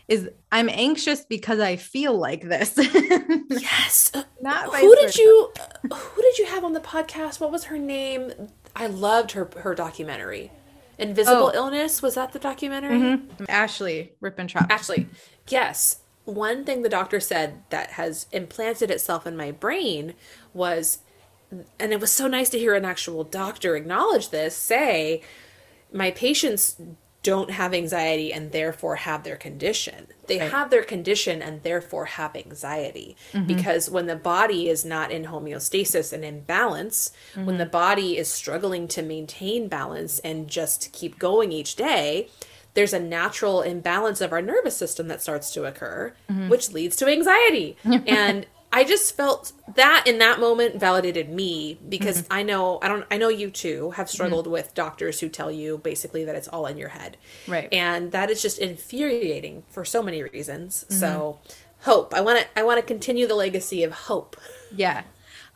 is 0.07 0.29
I'm 0.51 0.69
anxious 0.69 1.25
because 1.25 1.59
I 1.59 1.75
feel 1.75 2.17
like 2.17 2.43
this. 2.43 2.73
yes. 3.49 4.11
Not 4.41 4.73
who 4.73 4.95
did 4.95 5.15
you 5.17 5.51
who 5.93 6.21
did 6.21 6.37
you 6.37 6.45
have 6.45 6.63
on 6.63 6.73
the 6.73 6.79
podcast? 6.79 7.39
What 7.39 7.51
was 7.51 7.65
her 7.65 7.77
name? 7.77 8.31
I 8.75 8.87
loved 8.87 9.31
her 9.31 9.49
her 9.57 9.75
documentary. 9.75 10.51
Invisible 10.97 11.51
oh. 11.53 11.55
Illness 11.55 12.01
was 12.01 12.15
that 12.15 12.31
the 12.31 12.39
documentary? 12.39 12.97
Mm-hmm. 12.97 13.45
Ashley 13.49 14.13
Rippentrop. 14.21 14.69
Ashley. 14.69 15.07
Yes. 15.49 15.99
One 16.25 16.65
thing 16.65 16.81
the 16.81 16.89
doctor 16.89 17.19
said 17.19 17.63
that 17.69 17.91
has 17.91 18.27
implanted 18.31 18.89
itself 18.91 19.27
in 19.27 19.35
my 19.37 19.51
brain 19.51 20.13
was 20.53 20.99
and 21.79 21.93
it 21.93 21.99
was 21.99 22.11
so 22.11 22.27
nice 22.27 22.49
to 22.49 22.59
hear 22.59 22.75
an 22.75 22.83
actual 22.83 23.23
doctor 23.23 23.75
acknowledge 23.75 24.29
this 24.29 24.55
say 24.55 25.21
my 25.91 26.11
patients 26.11 26.75
don't 27.23 27.51
have 27.51 27.73
anxiety 27.73 28.31
and 28.31 28.53
therefore 28.53 28.95
have 28.95 29.23
their 29.23 29.35
condition. 29.35 30.07
They 30.27 30.39
right. 30.39 30.49
have 30.49 30.69
their 30.69 30.83
condition 30.83 31.41
and 31.41 31.61
therefore 31.61 32.05
have 32.05 32.35
anxiety. 32.35 33.17
Mm-hmm. 33.33 33.47
Because 33.47 33.89
when 33.89 34.05
the 34.05 34.15
body 34.15 34.69
is 34.69 34.85
not 34.85 35.11
in 35.11 35.25
homeostasis 35.25 36.13
and 36.13 36.23
in 36.23 36.41
balance, 36.41 37.11
mm-hmm. 37.33 37.45
when 37.45 37.57
the 37.57 37.65
body 37.65 38.17
is 38.17 38.29
struggling 38.29 38.87
to 38.89 39.01
maintain 39.01 39.67
balance 39.67 40.19
and 40.19 40.47
just 40.47 40.93
keep 40.93 41.19
going 41.19 41.51
each 41.51 41.75
day, 41.75 42.29
there's 42.75 42.93
a 42.93 42.99
natural 42.99 43.61
imbalance 43.61 44.21
of 44.21 44.31
our 44.31 44.41
nervous 44.41 44.77
system 44.77 45.07
that 45.07 45.21
starts 45.21 45.51
to 45.51 45.65
occur, 45.65 46.13
mm-hmm. 46.29 46.47
which 46.47 46.71
leads 46.71 46.95
to 46.95 47.07
anxiety. 47.07 47.75
and 47.83 48.45
I 48.71 48.83
just 48.83 49.15
felt 49.15 49.53
that 49.75 50.03
in 50.05 50.17
that 50.19 50.39
moment 50.39 50.75
validated 50.75 51.29
me 51.29 51.79
because 51.87 52.23
mm-hmm. 52.23 52.33
I 52.33 52.43
know 52.43 52.79
I 52.81 52.87
don't 52.87 53.05
I 53.09 53.17
know 53.17 53.29
you 53.29 53.49
too 53.49 53.91
have 53.91 54.09
struggled 54.09 54.45
mm-hmm. 54.45 54.53
with 54.53 54.73
doctors 54.73 55.19
who 55.19 55.29
tell 55.29 55.51
you 55.51 55.77
basically 55.77 56.25
that 56.25 56.35
it's 56.35 56.47
all 56.47 56.65
in 56.65 56.77
your 56.77 56.89
head. 56.89 57.17
Right. 57.47 57.69
And 57.71 58.11
that 58.11 58.29
is 58.29 58.41
just 58.41 58.59
infuriating 58.59 59.63
for 59.69 59.85
so 59.85 60.03
many 60.03 60.21
reasons. 60.21 60.85
Mm-hmm. 60.89 60.99
So 60.99 61.39
hope. 61.81 62.13
I 62.13 62.21
want 62.21 62.39
to 62.39 62.59
I 62.59 62.63
want 62.63 62.79
to 62.79 62.85
continue 62.85 63.25
the 63.25 63.35
legacy 63.35 63.83
of 63.83 63.93
hope. 63.93 64.35
Yeah. 64.75 65.03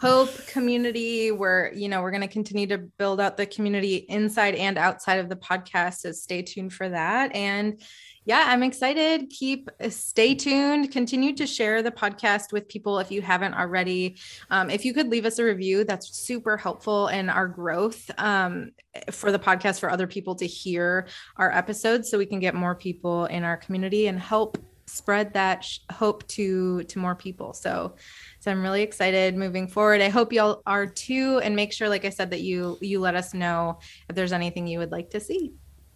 Hope 0.02 0.48
community 0.48 1.32
where 1.32 1.72
you 1.76 1.88
know 1.88 2.02
we're 2.02 2.10
going 2.10 2.22
to 2.22 2.28
continue 2.28 2.66
to 2.66 2.80
build 2.80 3.22
out 3.22 3.38
the 3.38 3.46
community 3.46 3.98
inside 4.10 4.56
and 4.56 4.78
outside 4.78 5.20
of 5.20 5.30
the 5.30 5.36
podcast 5.36 6.00
so 6.00 6.12
stay 6.12 6.42
tuned 6.42 6.74
for 6.74 6.90
that 6.90 7.36
and 7.36 7.80
yeah, 8.24 8.46
I'm 8.48 8.62
excited. 8.62 9.32
Keep 9.32 9.70
uh, 9.84 9.90
stay 9.90 10.36
tuned. 10.36 10.92
Continue 10.92 11.36
to 11.36 11.48
share 11.48 11.82
the 11.82 11.92
podcast 11.92 12.52
with 12.52 12.68
people 12.68 13.00
if 13.00 13.12
you 13.12 13.22
haven't 13.22 13.56
already. 13.56 14.18
Um, 14.52 14.70
if 14.70 14.86
you 14.86 14.94
could 14.94 15.10
leave 15.10 15.26
us 15.26 15.40
a 15.40 15.44
review, 15.44 15.84
that's 15.86 16.16
super 16.16 16.56
helpful 16.56 17.08
in 17.08 17.30
our 17.30 17.48
growth 17.48 18.12
um, 18.20 18.72
for 19.10 19.32
the 19.32 19.40
podcast 19.40 19.80
for 19.80 19.90
other 19.90 20.06
people 20.06 20.36
to 20.36 20.46
hear 20.46 21.08
our 21.38 21.52
episodes, 21.52 22.12
so 22.12 22.18
we 22.20 22.28
can 22.28 22.40
get 22.40 22.54
more 22.54 22.76
people 22.76 23.26
in 23.26 23.44
our 23.44 23.58
community 23.58 24.06
and 24.06 24.20
help 24.20 24.58
spread 24.92 25.34
that 25.34 25.64
sh- 25.64 25.80
hope 25.92 26.28
to 26.28 26.84
to 26.84 27.00
more 27.00 27.16
people. 27.16 27.54
So 27.54 27.96
so 28.40 28.52
I'm 28.52 28.62
really 28.62 28.82
excited 28.82 29.36
moving 29.36 29.68
forward. 29.68 30.02
I 30.02 30.10
hope 30.10 30.34
y'all 30.34 30.62
are 30.66 30.86
too 30.86 31.40
and 31.44 31.56
make 31.56 31.74
sure 31.74 31.90
like 31.90 32.06
I 32.06 32.10
said 32.10 32.32
that 32.32 32.42
you 32.42 32.78
you 32.82 33.00
let 33.00 33.16
us 33.16 33.34
know 33.34 33.80
if 34.10 34.16
there's 34.16 34.34
anything 34.34 34.68
you 34.68 34.80
would 34.80 34.92
like 34.92 35.12
to 35.12 35.20
see. 35.20 35.54